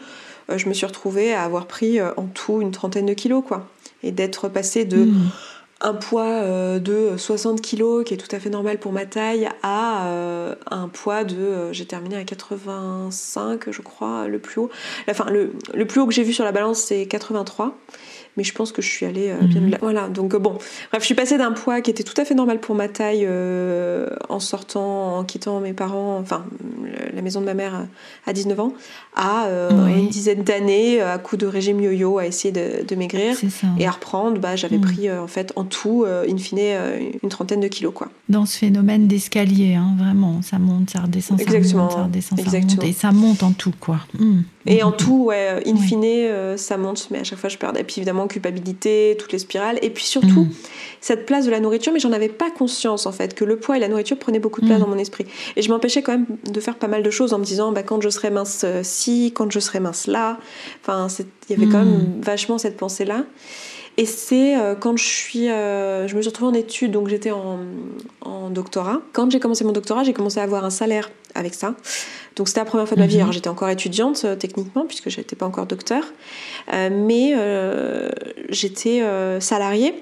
[0.49, 3.67] euh, je me suis retrouvée à avoir pris en tout une trentaine de kilos, quoi.
[4.01, 5.05] Et d'être passée de.
[5.05, 5.29] Hmm.
[5.85, 10.07] un poids de 60 kilos, qui est tout à fait normal pour ma taille, à
[10.71, 11.71] un poids de.
[11.71, 14.69] j'ai terminé à 85, je crois, le plus haut.
[15.09, 17.77] Enfin, le, le plus haut que j'ai vu sur la balance, c'est 83
[18.37, 19.77] mais je pense que je suis allée euh, bien mhm.
[19.81, 22.33] Voilà, donc euh, bon, bref, je suis passée d'un poids qui était tout à fait
[22.33, 26.43] normal pour ma taille euh, en sortant, en quittant mes parents, enfin
[27.13, 27.85] la maison de ma mère
[28.25, 28.73] à 19 ans,
[29.15, 29.47] à
[29.95, 33.35] une dizaine d'années à coup de régime yo-yo à essayer de, maigrir
[33.77, 34.39] et à reprendre.
[34.39, 34.83] Bah, j'avais mhm.
[34.83, 36.59] pris en fait en tout, in fine,
[37.21, 38.09] une trentaine de kilos quoi.
[38.29, 41.89] Dans ce phénomène d'escalier, hein, vraiment, ça monte, ça redescend, Exactement.
[41.89, 43.99] ça monte, ça redescend, ça monte, et ça monte en tout quoi.
[44.17, 44.41] Hmm.
[44.65, 47.81] Et en tout, ouais, in fine, ça monte, mais à chaque fois je perdais.
[47.81, 49.79] Et puis évidemment culpabilité, toutes les spirales.
[49.81, 50.51] Et puis surtout, mm.
[51.01, 53.77] cette place de la nourriture, mais j'en avais pas conscience en fait, que le poids
[53.77, 54.83] et la nourriture prenaient beaucoup de place mm.
[54.83, 55.25] dans mon esprit.
[55.55, 57.83] Et je m'empêchais quand même de faire pas mal de choses en me disant, bah,
[57.83, 60.37] quand je serai mince ci, quand je serai mince là.
[60.81, 61.07] Enfin,
[61.49, 62.21] il y avait quand même mm.
[62.21, 63.25] vachement cette pensée-là.
[63.97, 67.31] Et c'est euh, quand je suis, euh, je me suis retrouvée en études, donc j'étais
[67.31, 67.59] en,
[68.21, 69.01] en, doctorat.
[69.13, 71.75] Quand j'ai commencé mon doctorat, j'ai commencé à avoir un salaire avec ça.
[72.35, 73.15] Donc c'était la première fois de ma vie.
[73.15, 73.21] Mhm.
[73.21, 76.03] Alors j'étais encore étudiante euh, techniquement puisque je n'étais pas encore docteur,
[76.73, 78.09] euh, mais euh,
[78.49, 79.03] j'étais
[79.39, 79.93] salariée.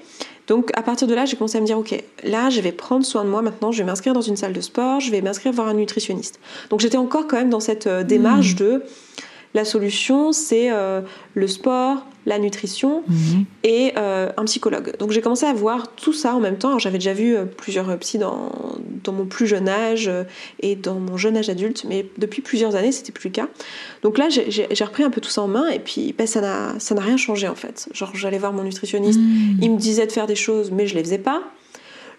[0.48, 3.04] Donc à partir de là, j'ai commencé à me dire ok, là je vais prendre
[3.04, 5.52] soin de moi maintenant, je vais m'inscrire dans une salle de sport, je vais m'inscrire
[5.52, 6.40] voir un nutritionniste.
[6.70, 8.58] Donc j'étais encore quand même dans cette démarche mhm.
[8.58, 8.82] de
[9.54, 10.70] la solution, c'est
[11.34, 13.44] le sport, la nutrition mhm.
[13.64, 14.96] et euh, un psychologue.
[14.98, 16.78] Donc j'ai commencé à voir tout ça en même temps.
[16.78, 18.52] J'avais déjà vu euh, plusieurs psys dans,
[19.02, 20.24] dans, mon plus jeune âge euh,
[20.60, 23.48] et dans mon jeune âge adulte, mais depuis plusieurs années, c'était plus le cas.
[24.02, 27.00] Donc là, j'ai repris un peu tout ça en main et puis ben, ça n'a
[27.00, 27.88] rien changé en fait.
[27.92, 29.58] Genre j'allais voir mon nutritionniste, mhm.
[29.60, 31.42] il me disait de faire des choses, mais je les faisais pas.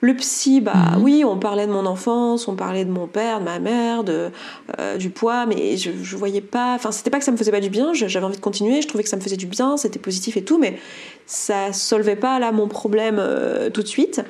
[0.03, 1.01] Le psy, bah mhm.
[1.01, 4.31] oui, on parlait de mon enfance, on parlait de mon père, de ma mère, de,
[4.77, 6.75] euh, du poids, mais je, je voyais pas.
[6.75, 8.87] Enfin, c'était pas que ça me faisait pas du bien, j'avais envie de continuer, je
[8.89, 10.77] trouvais que ça me faisait du bien, c'était positif et tout, mais
[11.25, 14.21] ça solvait pas là mon problème euh, tout de suite.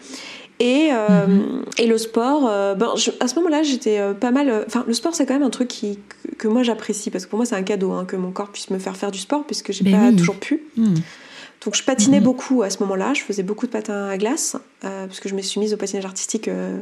[0.59, 1.65] Et, euh, mhm.
[1.79, 2.43] et le sport,
[2.75, 4.65] ben, à ce moment-là, j'étais pas mal.
[4.67, 5.97] Enfin, le sport, c'est quand même un truc qui,
[6.37, 8.69] que, moi j'apprécie parce que pour moi, c'est un cadeau hein, que mon corps puisse
[8.69, 10.65] me faire faire du sport puisque j'ai pas toujours pu.
[10.77, 10.93] Mhm.
[11.65, 12.25] Donc je patinais mhm.
[12.25, 15.35] beaucoup à ce moment-là, je faisais beaucoup de patins à glace, euh, parce que je
[15.35, 16.79] me suis mise au patinage artistique euh,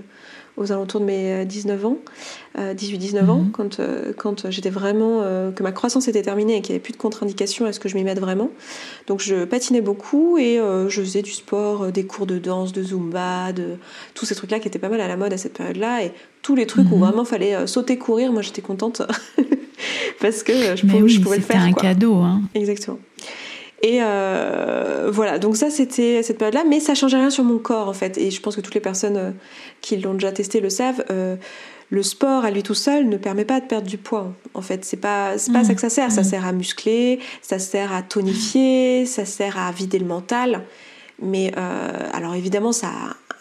[0.57, 1.97] aux alentours de mes 19 euh, ans,
[2.57, 3.51] 18-19 ans, mhm.
[3.51, 3.79] quand,
[4.17, 5.21] quand j'étais vraiment,
[5.55, 7.87] que ma croissance était terminée et qu'il n'y avait plus de contre-indication à ce que
[7.89, 8.49] je m'y mette vraiment.
[9.07, 13.53] Donc je patinais beaucoup et je faisais du sport, des cours de danse, de zumba,
[13.53, 13.77] de
[14.13, 16.03] tous ces trucs-là qui étaient pas mal à la mode à cette période-là.
[16.03, 17.05] Et tous les trucs où mhm.
[17.05, 19.01] vraiment fallait sauter, courir, moi j'étais contente
[20.19, 21.61] parce que je, pouvais, je pouvais le faire.
[21.65, 22.15] C'était un cadeau.
[22.15, 22.41] Hein.
[22.55, 22.99] Exactement.
[23.81, 27.89] Et euh, voilà, donc ça c'était cette période-là, mais ça changeait rien sur mon corps
[27.89, 28.17] en fait.
[28.17, 29.31] Et je pense que toutes les personnes euh,
[29.81, 31.03] qui l'ont déjà testé le savent.
[31.09, 31.35] Euh,
[31.89, 34.31] le sport à lui tout seul ne permet pas de perdre du poids.
[34.53, 36.09] En fait, c'est pas c'est pas ça que ça sert.
[36.11, 36.25] Ça mmh.
[36.25, 40.61] sert à muscler, ça sert à tonifier, ça sert à vider le mental.
[41.21, 41.51] Mais
[42.13, 42.87] alors évidemment, ça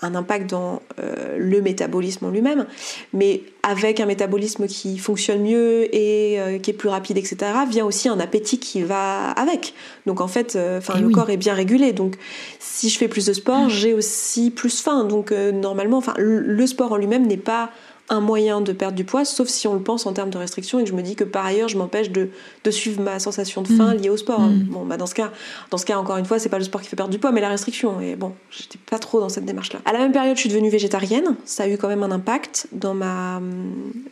[0.02, 2.66] un impact dans euh, le métabolisme en lui-même,
[3.12, 7.36] mais avec un métabolisme qui fonctionne mieux et euh, qui est plus rapide, etc.,
[7.68, 9.74] vient aussi un appétit qui va avec.
[10.06, 11.92] Donc en fait, euh, enfin le corps est bien régulé.
[11.92, 12.16] Donc
[12.58, 15.04] si je fais plus de sport, j'ai aussi plus faim.
[15.04, 17.70] Donc normalement, enfin le sport en lui-même n'est pas
[18.10, 20.80] un moyen de perdre du poids, sauf si on le pense en termes de restriction
[20.80, 22.30] et que je me dis que par ailleurs je m'empêche de,
[22.64, 23.98] de, suivre ma sensation de faim mm.
[23.98, 24.40] liée au sport.
[24.40, 24.64] Mm.
[24.64, 25.30] Bon, bah dans ce cas,
[25.70, 27.30] dans ce cas encore une fois, c'est pas le sport qui fait perdre du poids,
[27.30, 28.00] mais la restriction.
[28.00, 29.78] Et bon, j'étais pas trop dans cette démarche-là.
[29.84, 31.36] À la même période, je suis devenue végétarienne.
[31.44, 33.40] Ça a eu quand même un impact dans ma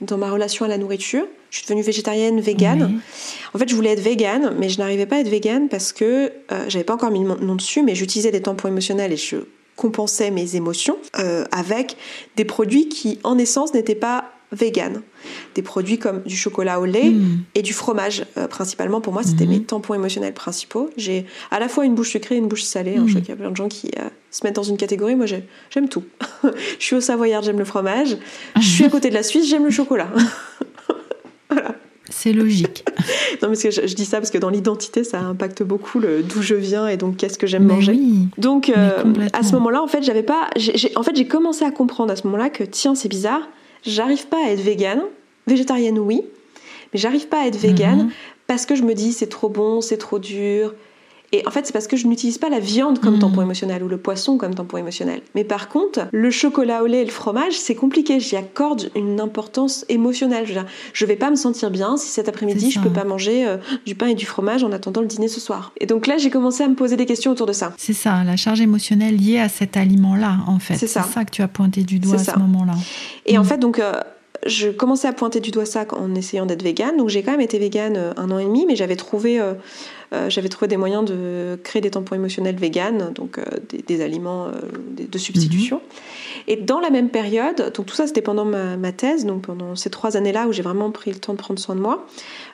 [0.01, 1.25] dans ma relation à la nourriture.
[1.51, 3.01] Je suis devenue végétarienne, végane.
[3.55, 6.05] En fait, je voulais être végane, mais je n'arrivais pas à être végane parce que
[6.53, 9.37] euh, j'avais pas encore mis mon nom dessus, mais j'utilisais des tampons émotionnels et je
[9.79, 11.97] compensais mes émotions euh, avec
[12.37, 15.03] des produits qui, en essence, n'étaient pas vegan.
[15.55, 17.43] Des produits comme du chocolat au lait hmm.
[17.55, 19.01] et du fromage, euh, principalement.
[19.01, 19.51] Pour moi, c'était hmm.
[19.51, 20.91] mes tampons émotionnels principaux.
[20.97, 22.97] J'ai à la fois une bouche sucrée et une bouche salée.
[22.97, 23.05] Hein.
[23.07, 23.23] Je sais hmm.
[23.23, 25.15] qu'il y a plein de gens qui euh, se mettent dans une catégorie.
[25.17, 26.05] Moi, j'aime tout.
[26.43, 28.17] je suis au Savoyard, j'aime le fromage.
[28.57, 30.11] Je suis à côté de la Suisse, j'aime le chocolat.
[32.19, 32.85] C'est logique.
[33.43, 36.89] non, mais je, dis ça parce que dans l'identité, ça impacte beaucoup d'où je viens
[36.89, 37.93] et donc qu'est-ce que j'aime manger.
[37.93, 40.51] Oui, donc, euh, à ce moment-là, en fait, j'avais pas.
[40.97, 43.43] en fait, j'ai commencé à comprendre à ce moment-là que tiens, c'est bizarre,
[43.87, 45.03] j'arrive pas à être végane.
[45.47, 46.23] Végétarienne, oui,
[46.93, 48.11] mais j'arrive pas à être végane mhm.
[48.49, 50.75] parce que je me dis c'est trop bon, c'est trop dur,
[51.33, 53.21] et en fait, c'est parce que je n'utilise pas la viande comme hmm.
[53.21, 55.21] tampon émotionnel ou le poisson comme tampon émotionnel.
[55.35, 58.19] Mais par contre, le chocolat au lait et le fromage, c'est compliqué.
[58.19, 60.47] J'y accorde une importance émotionnelle.
[60.47, 60.65] Je, veux
[60.95, 63.95] je vais pas me sentir bien si cet après-midi je peux pas manger euh, du
[63.95, 65.73] pain et du fromage en attendant le dîner ce soir.
[65.79, 67.73] Et donc là, j'ai commencé à me poser des questions autour de ça.
[67.77, 70.77] C'est ça, la charge émotionnelle liée à cet aliment-là, en fait.
[70.77, 71.03] C'est ça.
[71.03, 71.25] ça.
[71.25, 72.75] que tu as pointé du doigt à ce moment-là.
[73.27, 73.45] Et en hmm.
[73.45, 73.79] fait, donc.
[73.79, 73.93] Euh,
[74.47, 76.97] je commençais à pointer du doigt ça en essayant d'être végane.
[76.97, 79.55] Donc j'ai quand même été végane euh, un an et demi, mais j'avais trouvé euh,
[80.29, 83.45] j'avais trouvé des moyens de créer des tampons émotionnels véganes, donc euh,
[83.87, 84.53] des, aliments euh,
[84.99, 85.77] de substitution.
[85.77, 85.83] Mhm.
[86.49, 89.91] Et dans la même période, donc tout ça c'était pendant ma, thèse, donc pendant ces
[89.91, 92.07] trois années-là où j'ai vraiment pris le temps de prendre soin de moi.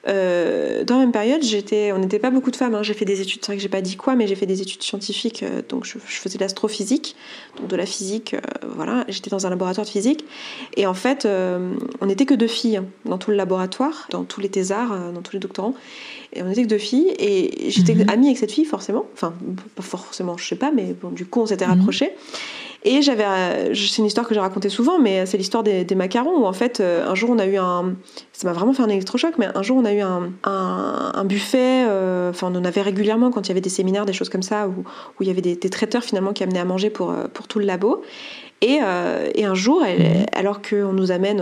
[0.07, 2.74] dans la même période, j'étais, on n'était pas beaucoup de femmes.
[2.74, 2.83] Hein.
[2.83, 4.61] J'ai fait des études, c'est vrai que j'ai pas dit quoi, mais j'ai fait des
[4.61, 5.44] études scientifiques.
[5.68, 7.16] donc je, faisais de l'astrophysique,
[7.59, 8.37] donc de la physique.
[8.66, 10.24] voilà, j'étais dans un laboratoire de physique.
[10.76, 11.26] Et en fait,
[12.00, 15.22] on n'était que deux filles hein, dans tout le laboratoire, dans tous les thésards, dans
[15.22, 15.74] tous les doctorants.
[16.35, 17.14] Et on était que deux filles.
[17.18, 18.09] Et j'étais mhm.
[18.11, 19.07] amie avec cette fille, forcément.
[19.14, 19.35] Enfin,
[19.74, 21.78] pas forcément, je sais pas, mais bon, du coup, on s'était mhm.
[21.78, 22.12] rapprochés.
[22.86, 26.42] Et j'avais, euh, c'est une histoire que j'ai racontée souvent, mais c'est l'histoire des, macarons
[26.42, 27.94] où en fait, euh, un jour on a eu un,
[28.32, 31.86] ça m'a vraiment fait un électrochoc, mais un jour on a eu un, un, buffet,
[31.88, 34.42] euh, enfin on en avait régulièrement quand il y avait des séminaires, des choses comme
[34.42, 37.14] ça, où, où il y avait des, des, traiteurs finalement qui amenaient à manger pour,
[37.32, 38.02] pour tout le labo.
[38.64, 41.36] Et, euh, et, un jour, elle, alors qu'on nous amène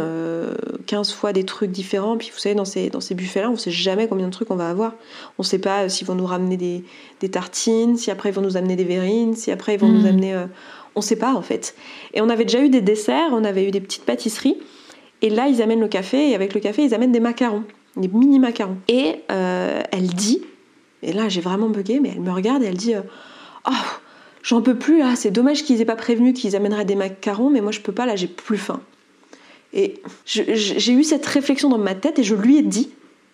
[0.87, 3.53] 15 euh, fois des trucs différents, puis vous savez, dans ces, dans ces buffets-là, on
[3.53, 4.95] ne sait jamais combien de trucs on va avoir.
[5.39, 6.83] On ne sait pas s'ils vont nous ramener des,
[7.21, 10.03] des, tartines, si après ils vont nous amener des verrines, si après ils vont nous
[10.03, 10.07] mm.
[10.07, 10.35] amener...
[10.35, 10.47] Euh,
[10.95, 11.75] on sait pas en fait.
[12.15, 14.59] Et on avait déjà eu des desserts, on avait eu des petites pâtisseries,
[15.21, 17.65] et là ils amènent le café, et avec le café ils amènent des macarons,
[17.97, 18.79] des mini macarons.
[18.89, 20.43] Et elle dit,
[21.03, 22.95] et là j'ai vraiment bugué, mais elle me regarde et elle dit...
[23.69, 23.71] oh,
[24.43, 27.61] j'en peux plus là, c'est dommage qu'ils aient pas prévenu qu'ils amèneraient des macarons, mais
[27.61, 28.81] moi je peux pas là, j'ai plus faim.
[29.73, 32.91] Et j'ai eu cette réflexion dans ma tête et je lui ai dit,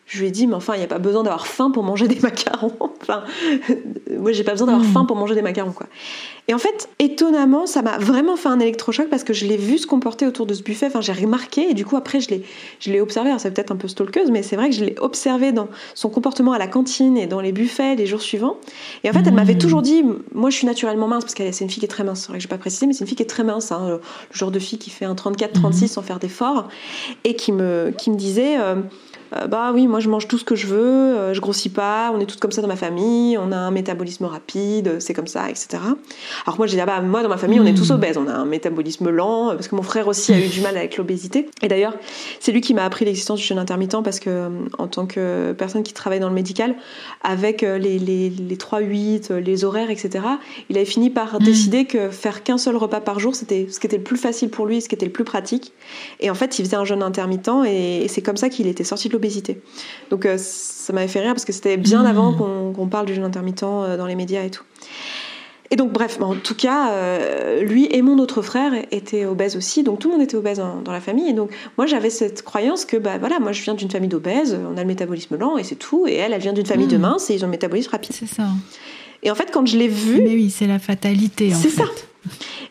[0.09, 2.09] je lui ai dit, mais enfin, il n'y a pas besoin d'avoir faim pour manger
[2.09, 2.73] des macarons.
[3.03, 3.25] enfin,
[4.19, 4.93] moi, j'ai pas besoin d'avoir hmm.
[4.93, 5.87] faim pour manger des macarons, quoi.
[6.51, 9.77] Et en fait, étonnamment, ça m'a vraiment fait un électrochoc parce que je l'ai vu
[9.77, 10.87] se comporter autour de ce buffet.
[10.87, 12.43] Enfin, j'ai remarqué et du coup, après, je l'ai,
[12.81, 13.31] je l'ai observé.
[13.37, 16.53] c'est peut-être un peu stalkeuse, mais c'est vrai que je l'ai observé dans son comportement
[16.53, 18.57] à la cantine et dans les buffets les jours suivants.
[19.05, 19.59] Et en fait, elle m'avait hmm.
[19.59, 22.05] toujours dit, moi, je suis naturellement mince parce qu'elle c'est une fille qui est très
[22.05, 22.23] mince.
[22.23, 23.87] C'est vrai que j'ai pas précisé, mais c'est une fille qui est très mince, hein,
[23.87, 24.01] le
[24.33, 25.87] genre de fille qui fait un 34-36 hmm.
[25.87, 26.69] sans faire d'efforts
[27.25, 28.59] et qui me, qui me disait.
[28.59, 28.77] Euh,
[29.37, 32.11] euh, bah oui, moi je mange tout ce que je veux, euh, je grossis pas,
[32.15, 35.27] on est toutes comme ça dans ma famille, on a un métabolisme rapide, c'est comme
[35.27, 35.83] ça, etc.
[36.47, 37.95] Alors moi j'ai dit, ah bah moi dans ma famille on est tous hmm.
[37.95, 40.77] obèses, on a un métabolisme lent, parce que mon frère aussi a eu du mal
[40.77, 41.49] avec l'obésité.
[41.63, 41.95] Et d'ailleurs,
[42.41, 45.53] c'est lui qui m'a appris l'existence du jeûne intermittent, parce que euh, en tant que
[45.53, 46.77] personne qui travaille dans le médical,
[47.23, 50.25] avec les, les, les 3-8, les horaires, etc.,
[50.71, 51.45] il avait fini par hmm.
[51.45, 54.49] décider que faire qu'un seul repas par jour, c'était ce qui était le plus facile
[54.49, 55.73] pour lui, ce qui était le plus pratique.
[56.21, 58.85] Et en fait, il faisait un jeûne intermittent, et, et c'est comme ça qu'il était
[58.85, 59.61] sorti de obésité.
[60.11, 62.07] Donc euh, ça m'avait fait rire parce que c'était bien mmh.
[62.07, 62.33] avant
[62.73, 64.65] qu'on parle du jeûne intermittent euh, dans les médias et tout.
[65.71, 69.83] Et donc bref, en tout cas, euh, lui et mon autre frère étaient obèses aussi,
[69.83, 71.29] donc tout le monde était obèse dans, la famille.
[71.29, 74.59] Et donc moi j'avais cette croyance que bah voilà, moi je viens d'une famille d'obèses,
[74.73, 76.97] on a le métabolisme lent et c'est tout, et elle, elle vient d'une famille de
[76.97, 77.03] mmh.
[77.03, 78.15] minces et ils ont le métabolisme rapide.
[78.15, 78.47] C'est ça.
[79.23, 81.51] Et en fait, quand je l'ai vu, mais oui, c'est la fatalité.
[81.51, 81.85] C'est ça.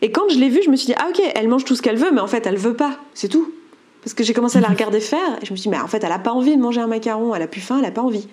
[0.00, 1.82] Et quand je l'ai vu, je me suis dit ah ok, elle mange tout ce
[1.82, 3.52] qu'elle veut, mais en fait elle veut pas, c'est tout.
[4.02, 5.88] Parce que j'ai commencé à la regarder faire et je me suis dit, mais en
[5.88, 7.90] fait, elle n'a pas envie de manger un macaron, elle a plus faim, elle n'a
[7.90, 8.28] pas envie.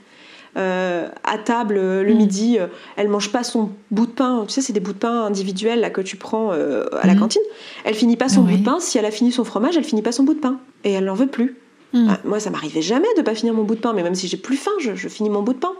[0.57, 2.17] Euh, à table le mm.
[2.17, 4.45] midi, euh, elle mange pas son bout de pain.
[4.47, 7.13] Tu sais, c'est des bouts de pain individuels là, que tu prends euh, à la
[7.13, 7.19] mm.
[7.19, 7.41] cantine.
[7.83, 8.79] Elle finit pas son bout de pain.
[8.79, 10.59] Si elle a fini son fromage, elle finit pas son bout de pain.
[10.85, 11.57] Et elle n'en veut plus.
[11.95, 12.09] Hmm.
[12.09, 14.27] Ah, moi, ça m'arrivait jamais de pas finir mon bout de pain, mais même si
[14.27, 15.71] j'ai plus faim, je, finis mon bout de pain.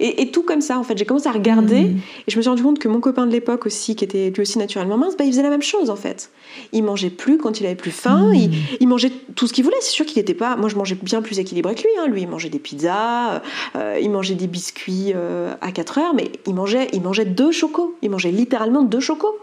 [0.00, 1.98] Et, tout comme ça, en fait, j'ai commencé à regarder hmm.
[2.26, 4.42] et je me suis rendu compte que mon copain de l'époque aussi, qui était lui
[4.42, 6.30] aussi naturellement mince, bah, il faisait la même chose en fait.
[6.72, 8.50] Il mangeait plus quand il avait plus faim, hmm.
[8.80, 9.76] il, mangeait tout ce qu'il voulait.
[9.82, 10.56] C'est sûr qu'il n'était pas.
[10.56, 11.90] Moi, je mangeais bien plus équilibré que lui.
[12.00, 12.08] Hein.
[12.08, 13.40] Lui, il mangeait des pizzas,
[13.76, 17.52] euh, il mangeait des biscuits euh, à 4 heures, mais il mangeait, il mangeait deux
[17.52, 17.94] chocos.
[18.02, 19.38] Il mangeait littéralement deux chocos.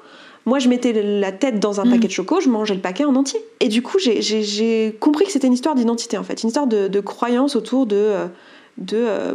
[0.45, 1.91] Moi, je mettais la tête dans un mm.
[1.91, 3.39] paquet de choco, je mangeais le paquet en entier.
[3.59, 6.99] Et du coup, j'ai compris que c'était une histoire d'identité, en fait, une histoire de,
[6.99, 8.25] croyance autour de, euh,
[8.77, 9.33] de euh,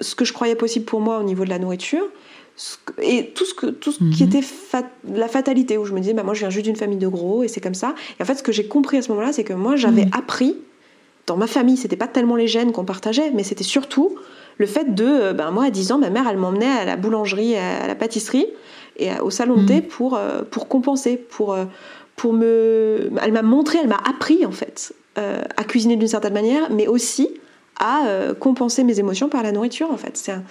[0.00, 2.04] ce que je croyais possible pour moi au niveau de la nourriture.
[3.00, 4.36] Et tout ce, que, tout ce qui mm-hmm.
[4.36, 4.46] était
[5.14, 7.42] la fatalité, où je me disais, bah, moi je viens juste d'une famille de gros
[7.42, 7.94] et c'est comme ça.
[8.18, 10.10] Et en fait, ce que j'ai compris à ce moment-là, c'est que moi j'avais mm.
[10.12, 10.56] appris,
[11.26, 14.16] dans ma famille, c'était pas tellement les gènes qu'on partageait, mais c'était surtout
[14.58, 17.56] le fait de, ben, moi à 10 ans, ma mère, elle m'emmenait à la boulangerie,
[17.56, 18.46] à la pâtisserie,
[18.96, 19.82] et au salon de thé mm.
[19.82, 21.64] pour, euh, pour compenser, pour, euh,
[22.16, 23.10] pour me...
[23.22, 26.86] Elle m'a montré, elle m'a appris en fait euh, à cuisiner d'une certaine manière, mais
[26.86, 27.28] aussi
[27.82, 28.02] à
[28.38, 30.14] compenser mes émotions par la nourriture en fait.
[30.14, 30.42] C'est un,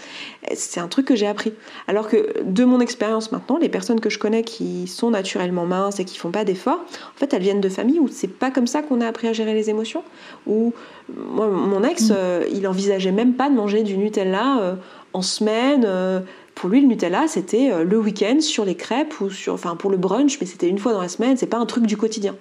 [0.56, 1.54] c'est un truc que j'ai appris.
[1.88, 6.00] Alors que de mon expérience maintenant, les personnes que je connais qui sont naturellement minces
[6.00, 8.66] et qui font pas d'efforts, en fait elles viennent de familles où c'est pas comme
[8.66, 10.02] ça qu'on a appris à gérer les émotions.
[10.48, 10.74] Où
[11.16, 12.16] moi, mon ex, mm.
[12.52, 14.78] il envisageait même pas de manger du Nutella
[15.14, 15.88] en semaine
[16.60, 19.90] pour lui, le Nutella, c'était euh, le week-end sur les crêpes ou sur, enfin pour
[19.90, 21.38] le brunch, mais c'était une fois dans la semaine.
[21.38, 22.36] C'est pas un truc du quotidien.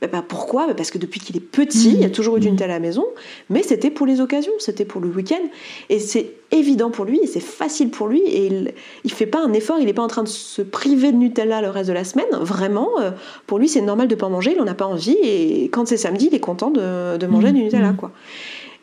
[0.00, 0.66] Bah, pourquoi?
[0.66, 2.52] Bah, Parce que depuis qu'il est petit, il y a toujours eu du mmh.
[2.52, 3.04] Nutella à la maison,
[3.50, 5.42] mais c'était pour les occasions, c'était pour le week-end.
[5.90, 8.72] Et c'est évident pour lui, c'est facile pour lui, et il,
[9.04, 11.60] il fait pas un effort, il n'est pas en train de se priver de Nutella
[11.60, 12.28] le reste de la semaine.
[12.40, 13.10] Vraiment, euh,
[13.46, 15.86] pour lui, c'est normal de pas en manger, il en a pas envie, et quand
[15.86, 17.54] c'est samedi, il est content de, manger mmh.
[17.54, 17.96] du Nutella, mmh.
[17.96, 18.12] quoi.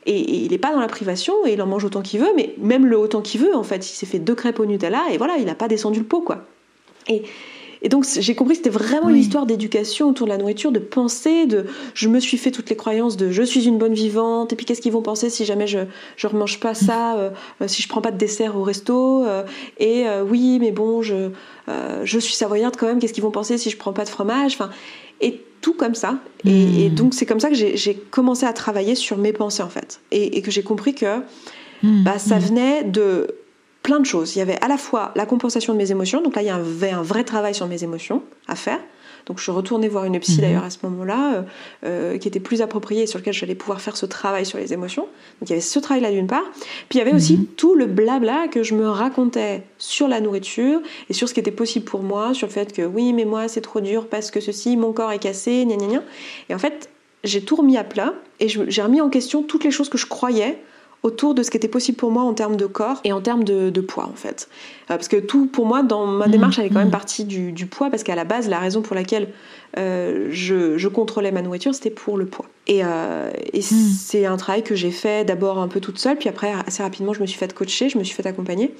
[0.05, 2.53] Et, il n'est pas dans la privation et il en mange autant qu'il veut, mais
[2.59, 5.17] même le autant qu'il veut, en fait, il s'est fait deux crêpes au Nutella et
[5.17, 6.45] voilà, il n'a pas descendu le pot, quoi.
[7.07, 7.23] Et,
[7.89, 11.45] donc j'ai compris que c'était vraiment une histoire d'éducation autour de la nourriture, de penser,
[11.45, 14.55] de je me suis fait toutes les croyances de je suis une bonne vivante, et
[14.55, 17.29] puis qu'est-ce qu'ils vont penser si jamais je ne remange pas ça, euh,
[17.61, 19.43] euh, si je prends pas de dessert au resto, euh,
[19.77, 21.29] et oui mais bon je,
[22.03, 24.53] je suis savoyarde quand même, qu'est-ce qu'ils vont penser si je prends pas de fromage,
[24.53, 24.71] enfin
[25.21, 26.19] et tout comme ça.
[26.45, 26.93] Et, hmm.
[26.93, 29.99] donc c'est comme ça que j'ai commencé à travailler sur mes pensées en fait.
[30.11, 31.21] Et, que j'ai compris que
[31.81, 32.03] hmm.
[32.03, 32.39] bah, ça hmm.
[32.39, 33.35] venait de
[33.81, 34.35] plein de choses.
[34.35, 36.51] Il y avait à la fois la compensation de mes émotions, donc là il y
[36.51, 38.79] avait un vrai travail sur mes émotions à faire.
[39.25, 40.41] Donc je suis retournée voir une psy mhm.
[40.41, 41.41] d'ailleurs à ce moment-là, euh,
[41.85, 44.73] euh, qui était plus appropriée et sur lequel j'allais pouvoir faire ce travail sur les
[44.73, 45.03] émotions.
[45.03, 46.45] Donc il y avait ce travail-là d'une part.
[46.89, 47.45] Puis il y avait aussi mhm.
[47.57, 51.51] tout le blabla que je me racontais sur la nourriture et sur ce qui était
[51.51, 54.39] possible pour moi, sur le fait que oui, mais moi c'est trop dur parce que
[54.39, 56.03] ceci, mon corps est cassé, gna gna gna.
[56.49, 56.89] Et en fait,
[57.23, 60.05] j'ai tout remis à plat et j'ai remis en question toutes les choses que je
[60.05, 60.59] croyais
[61.03, 63.43] autour de ce qui était possible pour moi en termes de corps et en termes
[63.43, 64.49] de, poids en fait.
[64.89, 66.91] Euh, parce que tout pour moi dans ma démarche elle est quand même mmh.
[66.91, 69.29] partie du, poids parce qu'à la base la raison pour laquelle
[69.77, 72.45] euh, je, contrôlais ma nourriture c'était pour le poids.
[72.67, 73.61] Et, euh, mmh.
[73.61, 77.13] c'est un travail que j'ai fait d'abord un peu toute seule puis après assez rapidement
[77.13, 78.73] je me suis fait coacher, je me suis fait accompagner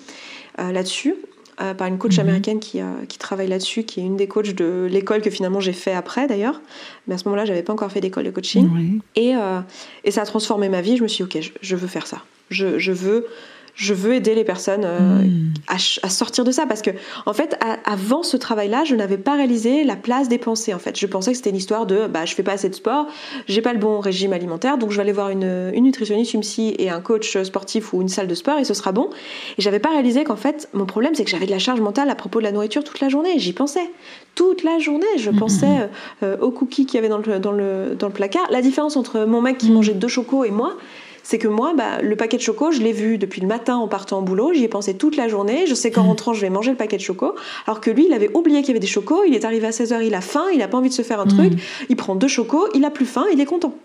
[0.58, 1.16] là-dessus.
[1.62, 2.20] Euh, par une coach mhm.
[2.22, 5.62] américaine qui, euh, qui travaille là-dessus, qui est une des coachs de l'école que finalement
[5.62, 6.60] j'ai fait après d'ailleurs.
[7.08, 9.00] Mais à ce moment-là, j'avais pas encore fait d'école de coaching.
[9.16, 9.62] Et, euh,
[10.04, 10.98] et ça a transformé ma vie.
[10.98, 12.24] Je me suis dit, ok, je, veux faire ça.
[12.50, 13.28] Je, je veux
[13.76, 15.54] je veux aider les personnes euh, hmm.
[15.68, 16.92] à, sortir de ça parce que
[17.26, 20.98] en fait avant ce travail-là je n'avais pas réalisé la place des pensées en fait
[20.98, 23.08] je pensais que c'était une histoire de bah je fais pas assez de sport
[23.48, 26.42] j'ai pas le bon régime alimentaire donc je vais aller voir une, une nutritionniste une
[26.42, 29.10] psy et un coach sportif ou une salle de sport et ce sera bon
[29.58, 32.10] et j'avais pas réalisé qu'en fait mon problème c'est que j'avais de la charge mentale
[32.10, 33.90] à propos de la nourriture toute la journée j'y pensais
[34.36, 35.38] toute la journée je hmm.
[35.38, 35.88] pensais euh,
[36.24, 38.96] euh, aux cookies qu'il y avait dans le, dans le, dans le placard la différence
[38.96, 39.74] entre mon mec qui hmm.
[39.74, 40.78] mangeait deux chocos et moi
[41.26, 43.88] c'est que moi, bah, le paquet de choco, je l'ai vu depuis le matin en
[43.88, 46.08] partant au boulot, j'y ai pensé toute la journée, je sais qu'en mmh.
[46.08, 47.34] rentrant, je vais manger le paquet de choco,
[47.66, 49.72] alors que lui, il avait oublié qu'il y avait des chocos, il est arrivé à
[49.72, 51.86] 16h, il a faim, il a pas envie de se faire un truc, mmh.
[51.90, 53.76] il prend deux chocos, il a plus faim, il est content.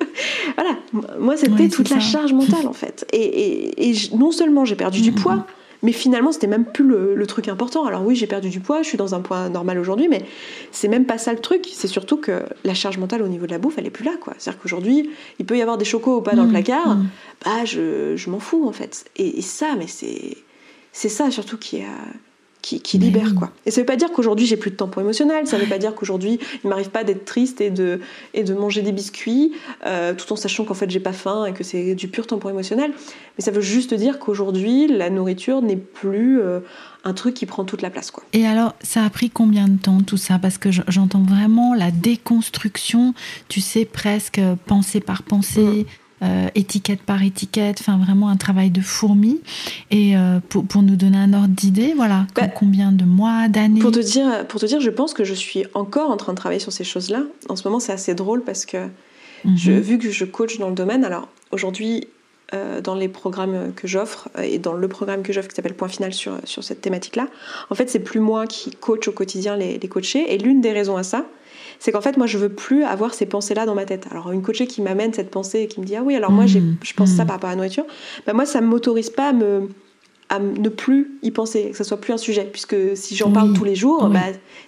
[0.56, 0.76] voilà,
[1.20, 3.06] moi, c'était toute la charge mentale, en fait.
[3.12, 5.46] Et, non seulement j'ai perdu du mmh, poids,
[5.82, 7.84] mais finalement, c'était même plus le, truc important.
[7.84, 10.24] Alors oui, j'ai perdu du poids, je suis dans un poids normal aujourd'hui, mais
[10.72, 11.68] c'est même pas ça le truc.
[11.72, 14.12] C'est surtout que la charge mentale au niveau de la bouffe, elle est plus là,
[14.20, 14.34] quoi.
[14.38, 17.08] C'est-à-dire qu'aujourd'hui, il peut y avoir des chocos ou pas dans le mmh, placard, mmh.
[17.44, 19.06] bah je, je m'en fous en fait.
[19.16, 20.36] Et, et ça, mais c'est
[20.92, 21.96] c'est ça surtout qui a
[22.62, 23.50] qui, libère quoi.
[23.66, 25.78] Et ça veut pas dire qu'aujourd'hui j'ai plus de temps pour émotionnel, ça veut pas
[25.78, 28.00] dire qu'aujourd'hui il m'arrive pas d'être triste et de,
[28.34, 29.52] et de manger des biscuits
[29.86, 32.38] euh, tout en sachant qu'en fait j'ai pas faim et que c'est du pur temps
[32.38, 32.92] pour émotionnel.
[33.38, 36.60] Mais ça veut juste dire qu'aujourd'hui la nourriture n'est plus euh,
[37.04, 38.22] un truc qui prend toute la place quoi.
[38.32, 40.38] Et alors ça a pris combien de temps tout ça?
[40.38, 43.14] Parce que j'entends vraiment la déconstruction,
[43.48, 45.60] tu sais presque pensée par pensée.
[45.60, 45.84] Mm.
[46.22, 49.40] Euh, étiquette par étiquette, enfin vraiment un travail de fourmi.
[49.90, 53.80] Et euh, pour, pour, nous donner un ordre d'idée, voilà, bah, combien de mois, d'années
[53.80, 56.36] Pour te dire, pour te dire, je pense que je suis encore en train de
[56.36, 57.22] travailler sur ces choses-là.
[57.48, 58.88] En ce moment, c'est assez drôle parce que
[59.56, 62.06] je, vu que je coach dans le domaine, alors aujourd'hui,
[62.52, 65.88] euh, dans les programmes que j'offre et dans le programme que j'offre qui s'appelle Point
[65.88, 67.28] Final sur, sur cette thématique-là,
[67.70, 70.34] en fait, c'est plus moi qui coach au quotidien les, les coachés.
[70.34, 71.24] Et l'une des raisons à ça,
[71.80, 74.06] c'est qu'en fait, moi, je veux plus avoir ces pensées-là dans ma tête.
[74.10, 76.44] Alors, une coachée qui m'amène cette pensée et qui me dit Ah oui, alors moi,
[76.44, 76.76] mmh.
[76.82, 77.26] je pense ça mmh.
[77.26, 77.84] par rapport à la nourriture,
[78.26, 79.68] ben, moi, ça ne m'autorise pas à me
[80.28, 83.52] à ne plus y penser, que ce soit plus un sujet, puisque si j'en parle
[83.52, 84.20] tous les jours, bah,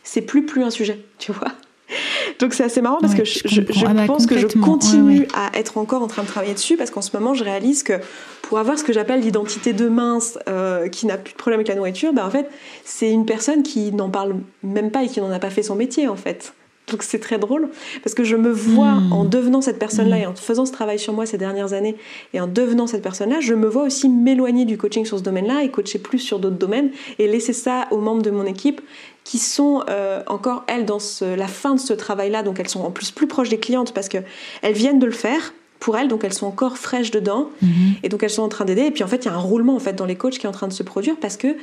[0.03, 1.53] c'est plus plus un sujet, tu vois.
[2.41, 5.57] Donc c'est assez marrant parce que je, je, ah bah, pense que je continue à
[5.57, 7.93] être encore en train de travailler dessus parce qu'en ce moment je réalise que
[8.41, 11.69] pour avoir ce que j'appelle l'identité de mince euh, qui n'a plus de problème avec
[11.69, 12.51] la nourriture, bah en fait
[12.85, 15.77] c'est une personne qui n'en parle même pas et qui n'en a pas fait son
[15.77, 16.55] métier en fait.
[16.93, 17.69] Donc c'est très drôle
[18.05, 19.13] parce que je me vois hmm.
[19.13, 21.97] en devenant cette personne-là et en faisant ce travail sur moi ces dernières années
[22.35, 25.65] et en devenant cette personne-là, je me vois aussi m'éloigner du coaching sur ce domaine-là
[25.65, 28.81] et coacher plus sur d'autres domaines et laisser ça aux membres de mon équipe
[29.25, 32.91] qui sont euh, encore elles dans la fin de ce travail-là, donc elles sont en
[32.91, 34.19] plus plus proches des clientes parce que
[34.63, 37.71] elles viennent de le faire pour elles, donc elles sont encore fraîches dedans, mhm.
[38.05, 38.83] et donc elles sont en train d'aider.
[38.83, 40.47] Et puis en fait, il y a un roulement en fait dans les coachs qui
[40.47, 41.57] est en train de se produire parce que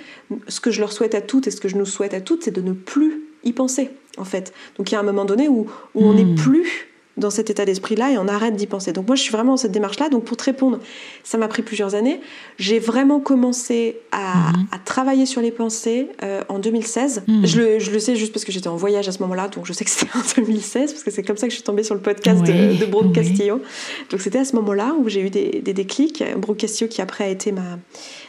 [0.47, 2.43] ce que je leur souhaite à toutes et ce que je nous souhaite à toutes,
[2.43, 4.53] c'est de ne plus y penser en fait.
[4.77, 6.35] Donc il y a un moment donné où, où on n'est hmm.
[6.35, 8.93] plus dans cet état d'esprit-là et on arrête d'y penser.
[8.93, 10.09] Donc moi, je suis vraiment dans cette démarche-là.
[10.09, 10.79] Donc pour te répondre,
[11.23, 12.21] ça m'a pris plusieurs années.
[12.57, 14.67] J'ai vraiment commencé à, mhm.
[14.85, 17.23] travailler sur les pensées euh, en 2016.
[17.27, 17.45] Mhm.
[17.45, 19.65] Je, le, je, le, sais juste parce que j'étais en voyage à ce moment-là, donc
[19.65, 21.83] je sais que c'était en 2016, parce que c'est comme ça que je suis tombée
[21.83, 23.61] sur le podcast de, de Brooke Castillo.
[24.09, 26.23] Donc c'était à ce moment-là où j'ai eu des, des, déclics.
[26.37, 27.77] Brooke Castillo qui après a été ma,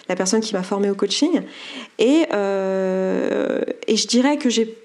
[0.08, 1.42] la personne qui m'a formée au coaching.
[1.98, 4.76] Et, euh, et je dirais que j'ai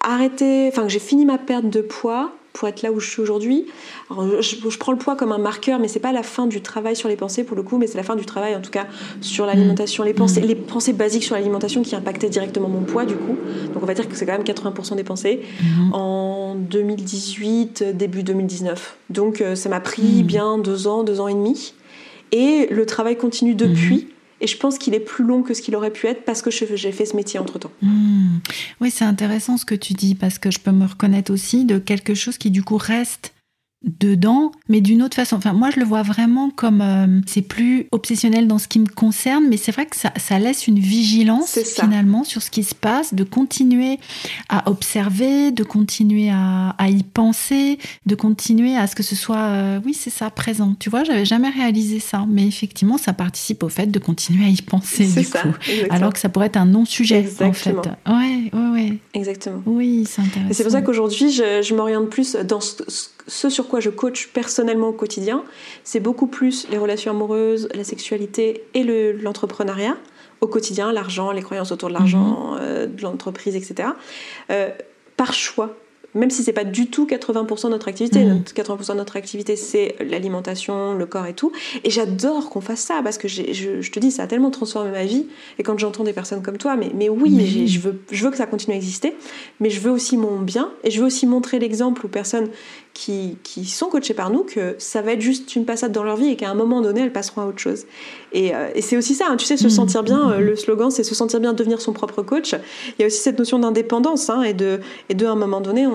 [0.00, 3.20] arrêté, enfin que j'ai fini ma perte de poids pour être là où je suis
[3.20, 3.66] aujourd'hui.
[4.10, 6.96] Je, je, prends le poids comme un marqueur, mais c'est pas la fin du travail
[6.96, 8.86] sur les pensées pour le coup, mais c'est la fin du travail en tout cas
[9.20, 13.14] sur l'alimentation, les pensées, les pensées basiques sur l'alimentation qui impactaient directement mon poids du
[13.14, 13.36] coup.
[13.74, 15.92] Donc on va dire que c'est quand même 80% des pensées mhm.
[15.92, 18.96] en 2018, début 2019.
[19.10, 20.22] Donc euh, ça m'a pris mhm.
[20.22, 21.74] bien deux ans, deux ans et demi.
[22.32, 23.96] Et le travail continue depuis.
[23.96, 24.15] Mhm.
[24.40, 26.50] Et je pense qu'il est plus long que ce qu'il aurait pu être parce que
[26.50, 27.72] j'ai fait ce métier entre-temps.
[27.82, 28.38] Hmm.
[28.80, 31.78] Oui, c'est intéressant ce que tu dis parce que je peux me reconnaître aussi de
[31.78, 33.32] quelque chose qui du coup reste
[33.82, 35.36] dedans, mais d'une autre façon.
[35.36, 38.88] Enfin, moi, je le vois vraiment comme euh, c'est plus obsessionnel dans ce qui me
[38.88, 42.74] concerne, mais c'est vrai que ça, ça, laisse une vigilance finalement sur ce qui se
[42.74, 43.98] passe, de continuer
[44.48, 49.36] à observer, de continuer à, à y penser, de continuer à ce que ce soit,
[49.36, 50.74] euh, oui, c'est ça, présent.
[50.80, 54.48] Tu vois, j'avais jamais réalisé ça, mais effectivement, ça participe au fait de continuer à
[54.48, 55.48] y penser du coup,
[55.90, 57.76] alors que ça pourrait être un non-sujet en fait.
[58.06, 58.98] Ouais, ouais, ouais.
[59.14, 59.62] Exactement.
[59.66, 60.54] Oui, c'est intéressant.
[60.54, 62.82] C'est pour ça qu'aujourd'hui, je, je m'oriente plus dans ce
[63.28, 65.44] ce sur quoi je coach personnellement au quotidien,
[65.84, 69.96] c'est beaucoup plus les relations amoureuses, la sexualité et l'entrepreneuriat
[70.40, 72.58] au quotidien, l'argent, les croyances autour de l'argent, mhm.
[72.60, 73.90] euh, de l'entreprise, etc.
[74.50, 74.70] Euh,
[75.16, 75.74] par choix,
[76.16, 78.24] même si c'est pas du tout 80% de notre activité.
[78.24, 78.92] 80% mmh.
[78.92, 81.52] de notre activité, c'est l'alimentation, le corps et tout.
[81.84, 84.90] Et j'adore qu'on fasse ça parce que je, je, te dis, ça a tellement transformé
[84.90, 85.26] ma vie.
[85.58, 88.38] Et quand j'entends des personnes comme toi, mais, mais oui, Je, veux, je veux que
[88.38, 89.14] ça continue à exister,
[89.60, 92.48] mais je veux aussi mon bien et je veux aussi montrer l'exemple aux personnes
[92.96, 96.16] qui, qui, sont coachées par nous que ça va être juste une passade dans leur
[96.16, 97.84] vie et qu'à un moment donné, elles passeront à autre chose.
[98.32, 99.70] Et, euh, et c'est aussi ça, hein, tu sais, se mmh.
[99.70, 102.54] sentir bien, euh, le slogan, c'est se sentir bien, devenir son propre coach.
[102.54, 104.80] Il y a aussi cette notion d'indépendance hein, et, de,
[105.10, 105.92] et de, à un moment donné, on,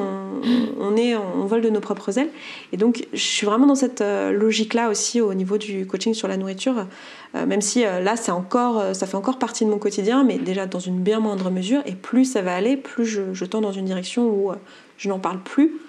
[0.80, 2.30] on, est, on vole de nos propres ailes.
[2.72, 6.28] Et donc, je suis vraiment dans cette euh, logique-là aussi au niveau du coaching sur
[6.28, 6.86] la nourriture,
[7.34, 10.80] même si là, c'est encore, ça fait encore partie de mon quotidien, mais déjà dans
[10.80, 11.82] une bien moindre mesure.
[11.86, 14.52] Et plus ça va aller, plus je, tends dans une direction où
[14.97, 15.80] je n'en parle plus.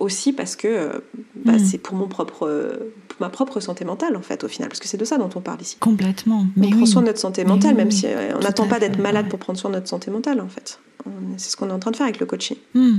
[0.00, 1.02] Aussi parce que
[1.34, 1.58] bah, mm.
[1.58, 2.78] c'est pour mon propre
[3.20, 5.40] ma propre santé mentale en fait au final parce que c'est de ça dont on
[5.40, 5.76] parle ici.
[5.78, 6.46] Complètement.
[6.56, 9.28] Mais on prend soin de notre santé mentale même si on n'attend pas d'être malade
[9.28, 10.78] pour prendre soin de notre santé mentale en fait.
[11.36, 12.56] C'est ce qu'on est en train de faire avec le coaching.
[12.74, 12.98] Mm.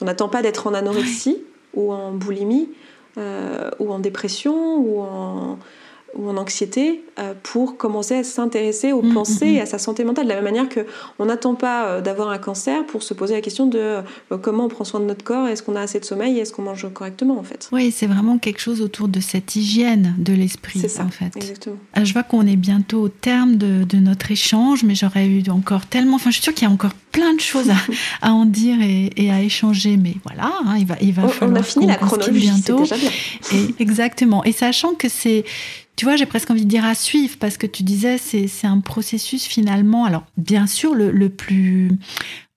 [0.00, 1.38] On n'attend pas d'être en anorexie
[1.74, 2.68] ou en boulimie
[3.16, 5.58] euh, ou en dépression ou en,
[6.16, 9.78] ou en anxiété euh, pour commencer à s'intéresser aux mm, pensées mm, et à sa
[9.78, 10.24] santé mentale.
[10.24, 13.40] De la même manière qu'on n'attend pas euh, d'avoir un cancer pour se poser la
[13.40, 14.02] question de euh,
[14.42, 16.62] comment on prend soin de notre corps, est-ce qu'on a assez de sommeil, est-ce qu'on
[16.62, 17.68] mange correctement en fait.
[17.72, 20.80] Oui, c'est vraiment quelque chose autour de cette hygiène de l'esprit.
[20.80, 21.36] C'est ça, en fait.
[21.36, 21.76] exactement.
[22.02, 26.16] Je vois qu'on est bientôt au terme de, notre échange, mais j'aurais eu encore tellement,
[26.16, 27.70] enfin je suis sûre qu'il y a encore plein de choses
[28.20, 31.60] à, en dire et, à échanger, mais voilà, hein, il va, il va falloir on
[31.60, 32.80] a fini la chronologie bientôt.
[32.80, 33.10] Déjà bien.
[33.52, 34.42] Et, exactement.
[34.44, 35.44] Et sachant que c'est
[35.96, 38.80] tu vois, j'ai presque envie de dire à suivre parce que tu disais c'est un
[38.80, 40.04] processus finalement.
[40.04, 41.90] Alors bien sûr, le, plus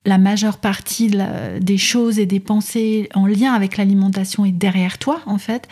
[0.05, 1.11] la majeure partie
[1.59, 5.67] des choses et des pensées en lien avec l'alimentation est derrière toi en fait,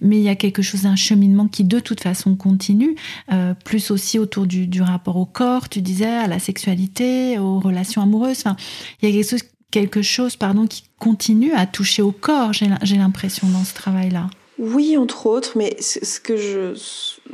[0.00, 2.94] mais il y a quelque chose d'un cheminement qui de toute façon continue,
[3.32, 7.58] euh, plus aussi autour du, du, rapport au corps, tu disais, à la sexualité, aux
[7.58, 8.38] relations amoureuses.
[8.38, 8.56] Enfin,
[9.02, 12.52] il y a quelque chose, quelque chose pardon, qui continue à toucher au corps.
[12.52, 14.30] J'ai l'impression dans ce travail-là.
[14.60, 16.74] Oui, entre autres, mais ce que je,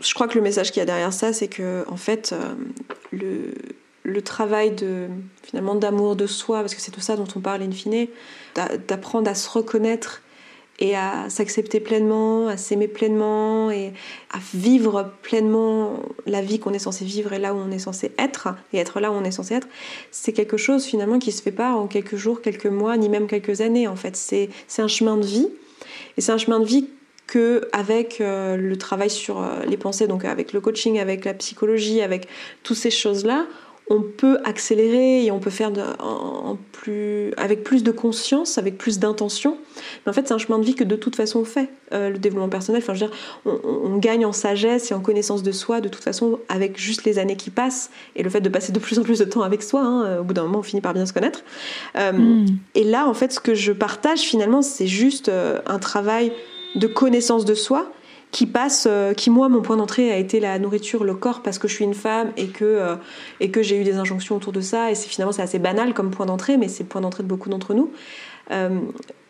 [0.00, 2.54] je crois que le message qu'il y a derrière ça, c'est que en fait, euh,
[3.10, 3.52] le,
[4.04, 5.08] le travail de
[5.42, 8.06] finalement d'amour de soi, parce que c'est tout ça dont on parle in fine,
[8.86, 10.22] d'apprendre à se reconnaître
[10.78, 13.92] et à s'accepter pleinement, à s'aimer pleinement et
[14.30, 18.12] à vivre pleinement la vie qu'on est censé vivre et là où on est censé
[18.18, 19.66] être et être là où on est censé être,
[20.12, 23.26] c'est quelque chose finalement qui se fait pas en quelques jours, quelques mois, ni même
[23.26, 24.14] quelques années en fait.
[24.14, 24.48] C'est
[24.78, 25.48] un chemin de vie
[26.16, 26.88] et c'est un chemin de vie
[27.26, 31.34] que avec euh, le travail sur euh, les pensées, donc avec le coaching, avec la
[31.34, 32.28] psychologie, avec
[32.62, 33.46] toutes ces choses-là,
[33.88, 35.70] on peut accélérer et on peut faire
[36.00, 39.58] en, plus, avec plus de conscience, avec plus d'intention.
[40.04, 42.10] Mais en fait, c'est un chemin de vie que de toute façon on fait, euh,
[42.10, 42.82] le développement personnel.
[42.82, 46.02] Enfin, je veux dire, on, gagne en sagesse et en connaissance de soi de toute
[46.02, 49.02] façon avec juste les années qui passent et le fait de passer de plus en
[49.02, 49.82] plus de temps avec soi.
[49.82, 51.44] Hein, au bout d'un moment, on finit par bien se connaître.
[51.96, 52.46] Euh, hmm.
[52.74, 56.32] Et là, en fait, ce que je partage finalement, c'est juste un travail
[56.76, 57.90] de connaissance de soi
[58.32, 61.58] qui passe, euh, qui moi mon point d'entrée a été la nourriture, le corps parce
[61.58, 64.60] que je suis une femme et que euh, que j'ai eu des injonctions autour de
[64.60, 67.22] ça et c'est finalement c'est assez banal comme point d'entrée mais c'est le point d'entrée
[67.22, 67.90] de beaucoup d'entre nous.
[68.52, 68.80] Euh,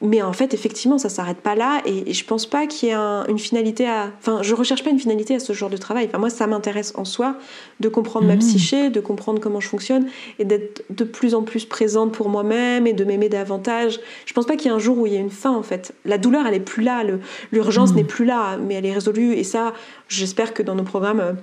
[0.02, 2.96] mais en fait, effectivement, ça s'arrête pas là, et, je pense pas qu'il y ait
[3.28, 4.10] une finalité à.
[4.18, 6.06] Enfin, je recherche pas une finalité à ce genre de travail.
[6.06, 7.36] Enfin, moi, ça m'intéresse en soi
[7.80, 8.40] de comprendre ma mmh.
[8.40, 10.06] psyché, de comprendre comment je fonctionne,
[10.38, 13.98] et d'être de plus en plus présente pour moi-même et de m'aimer davantage.
[14.26, 15.62] Je pense pas qu'il y ait un jour où il y ait une fin, en
[15.62, 15.94] fait.
[16.04, 17.02] La douleur, elle est plus là,
[17.50, 17.96] l'urgence mmh.
[17.96, 19.72] n'est plus là, mais elle est résolue, et ça,
[20.08, 21.36] j'espère que dans nos programmes,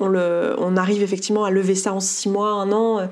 [0.00, 3.08] on, le, on arrive effectivement à lever ça en six mois, un an.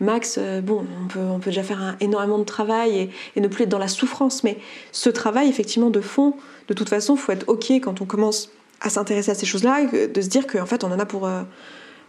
[0.00, 3.64] Max, euh, bon, on peut, on peut déjà faire énormément de travail et, ne plus
[3.64, 4.58] être dans la souffrance, mais
[4.92, 6.34] ce travail effectivement de fond,
[6.68, 9.84] de toute façon, il faut être ok quand on commence à s'intéresser à ces choses-là,
[9.84, 11.42] de se dire qu'en fait on en a pour, euh,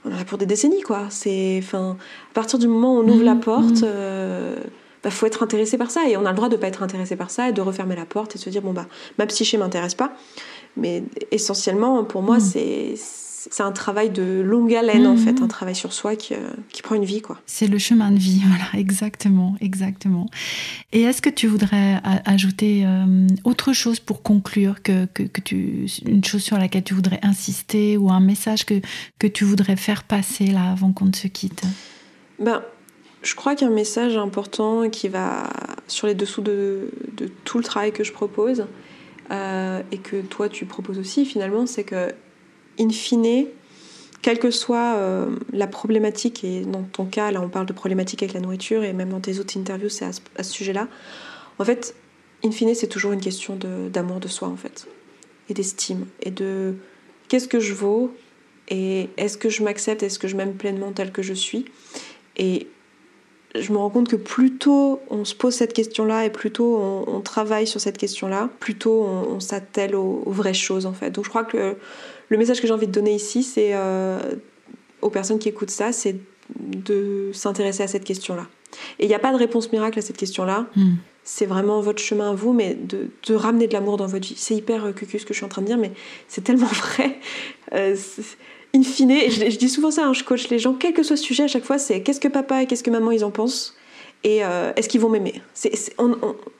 [0.04, 1.04] on en a pour des décennies, quoi.
[1.10, 1.98] C'est, enfin,
[2.32, 3.80] à partir du moment où on ouvre la mmh, porte.
[3.80, 3.86] il mmh.
[3.86, 4.56] euh,
[5.04, 7.16] bah, faut être intéressé par ça et on a le droit de pas être intéressé
[7.16, 8.88] par ça et de refermer la porte et de se dire bon bah
[9.20, 10.12] ma psyché m'intéresse pas
[10.76, 12.42] mais essentiellement pour moi mmh.
[12.42, 12.96] c'est
[13.50, 15.44] c'est un travail de longue haleine en fait, mhm.
[15.44, 16.40] un travail sur soi qui, euh,
[16.70, 17.40] qui prend une vie quoi.
[17.46, 20.28] C'est le chemin de vie, voilà, exactement, exactement.
[20.92, 25.88] Et est-ce que tu voudrais ajouter euh, autre chose pour conclure que, que, que, tu,
[26.06, 28.82] une chose sur laquelle tu voudrais insister ou un message que,
[29.20, 31.64] que tu voudrais faire passer là avant qu'on ne se quitte?
[32.40, 32.62] Ben,
[33.22, 35.50] je crois qu'un message important qui va
[35.88, 38.66] sur les dessous de, de tout le travail que je propose
[39.32, 42.14] euh, et que toi tu proposes aussi finalement, c'est que
[42.80, 43.48] in fine,
[44.22, 48.24] quelle que soit euh, la problématique, et dans ton cas, là on parle de problématique
[48.24, 50.12] avec la nourriture, et même dans tes autres interviews, c'est à,
[50.44, 50.88] ce, sujet-là,
[51.60, 51.96] en fait,
[52.44, 53.58] in fine, c'est toujours une question
[53.92, 54.88] d'amour de, soi, en fait,
[55.50, 56.76] et d'estime, et de
[57.28, 58.14] qu'est-ce que je vaux,
[58.70, 61.66] et est-ce que je m'accepte, est-ce que je m'aime pleinement tel que je suis,
[62.36, 62.68] et
[63.56, 66.78] je me rends compte que plus tôt on se pose cette question-là et plus tôt
[67.08, 71.12] on, travaille sur cette question-là, plus tôt on, s'attelle aux, aux, vraies choses en fait.
[71.12, 71.78] Donc je crois que
[72.30, 74.20] le message que j'ai envie de donner ici, c'est euh,
[75.02, 76.16] aux personnes qui écoutent ça, c'est
[76.56, 78.48] de s'intéresser à cette question-là.
[79.00, 80.68] Et il n'y a pas de réponse miracle à cette question-là.
[80.76, 80.96] Hmm.
[81.24, 84.36] C'est vraiment votre chemin à vous, mais de, de ramener de l'amour dans votre vie.
[84.38, 85.92] C'est hyper euh, cucu ce que je suis en train de dire, mais
[86.28, 87.20] c'est tellement vrai.
[87.74, 87.96] Euh,
[88.74, 91.16] in fine, et je, dis souvent ça, hein, je coach les gens, quel que soit
[91.16, 93.32] le sujet, à chaque fois, c'est qu'est-ce que papa et qu'est-ce que maman ils en
[93.32, 93.77] pensent
[94.24, 94.40] et
[94.76, 95.42] est-ce qu'ils vont m'aimer?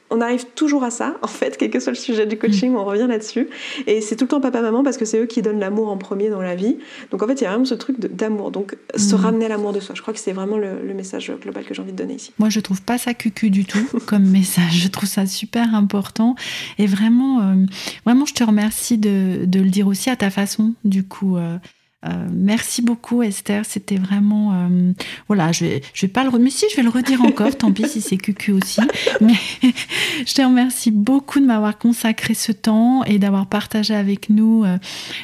[0.10, 2.86] On arrive toujours à ça, en fait, quel que soit le sujet du coaching, on
[2.86, 3.50] revient là-dessus.
[3.88, 6.30] Et c'est tout le temps papa-maman parce que c'est eux qui donnent l'amour en premier
[6.30, 6.78] dans la vie.
[7.12, 8.52] Donc en fait, il y a vraiment ce truc d'amour.
[8.52, 9.20] Donc se mm.
[9.20, 9.96] ramener à l'amour de soi.
[9.96, 12.32] Je crois que c'est vraiment le, message global que j'ai envie de donner ici.
[12.40, 14.82] Moi, je trouve pas ça cucu du tout comme message.
[14.82, 16.36] Je trouve ça super important.
[16.80, 17.66] Et vraiment, euh,
[18.04, 21.38] vraiment, je te remercie de, le dire aussi à ta façon, du coup.
[21.38, 21.58] Euh,
[22.08, 24.94] euh, merci beaucoup Esther, c'était vraiment euh,
[25.28, 27.72] voilà, je vais je vais pas le mais si je vais le redire encore, tant
[27.72, 28.82] pis si c'est cucu aussi,
[29.22, 29.34] mais
[30.26, 34.78] je te remercie beaucoup de m'avoir consacré ce temps et d'avoir partagé avec nous euh,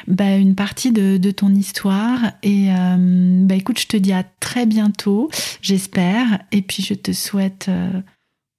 [0.08, 2.20] bah, une partie de, ton histoire.
[2.42, 5.30] Et bah, écoute, je te dis à très bientôt,
[5.62, 6.40] j'espère.
[6.52, 7.70] Et puis je te souhaite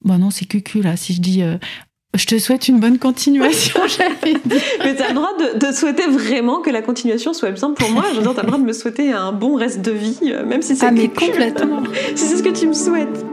[0.03, 0.97] Bon non, c'est cucu là.
[0.97, 1.41] Si je dis
[2.17, 4.61] je te souhaite une bonne continuation, j'avais dit.
[4.83, 8.03] Mais tu as le droit de, souhaiter vraiment que la continuation soit simple pour moi.
[8.13, 10.61] Je veux as le droit de me souhaiter un bon reste de vie, euh, même
[10.61, 11.83] si c'est ah, mais complètement.
[12.15, 13.25] si c'est ce que tu me souhaites.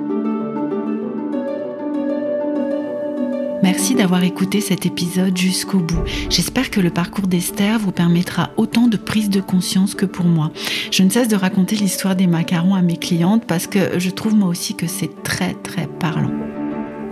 [3.62, 6.02] Merci d'avoir écouté cet épisode jusqu'au bout.
[6.28, 10.50] J'espère que le parcours d'Esther vous permettra autant de prise de conscience que pour moi.
[10.90, 14.34] Je ne cesse de raconter l'histoire des macarons à mes clientes parce que je trouve
[14.34, 16.32] moi aussi que c'est très très parlant.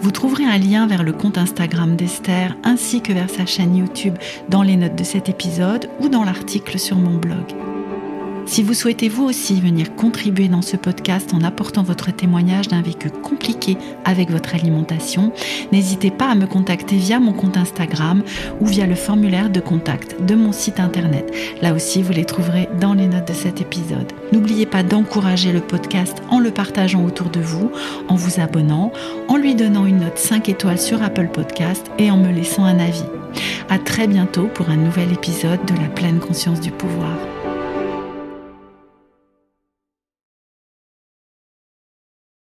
[0.03, 4.17] Vous trouverez un lien vers le compte Instagram d'Esther ainsi que vers sa chaîne YouTube
[4.49, 7.70] dans les notes de cet épisode ou dans l'article sur mon blog.
[8.51, 12.83] Si vous souhaitez vous aussi venir contribuer dans ce podcast en apportant votre témoignage d'un
[12.83, 15.33] vécu compliqué avec votre alimentation,
[15.71, 18.25] n'hésitez pas à me contacter via mon compte Instagram
[18.61, 21.33] ou via le formulaire de contact de mon site internet.
[21.63, 24.13] Là aussi, vous les trouverez dans les notes de cet épisode.
[24.33, 27.71] N'oubliez pas d'encourager le podcast en le partageant autour de vous,
[28.09, 28.91] en vous abonnant,
[29.29, 32.81] en lui donnant une note 5 étoiles sur Apple Podcast et en me laissant un
[32.81, 33.05] avis.
[33.69, 37.15] À très bientôt pour un nouvel épisode de la pleine conscience du pouvoir.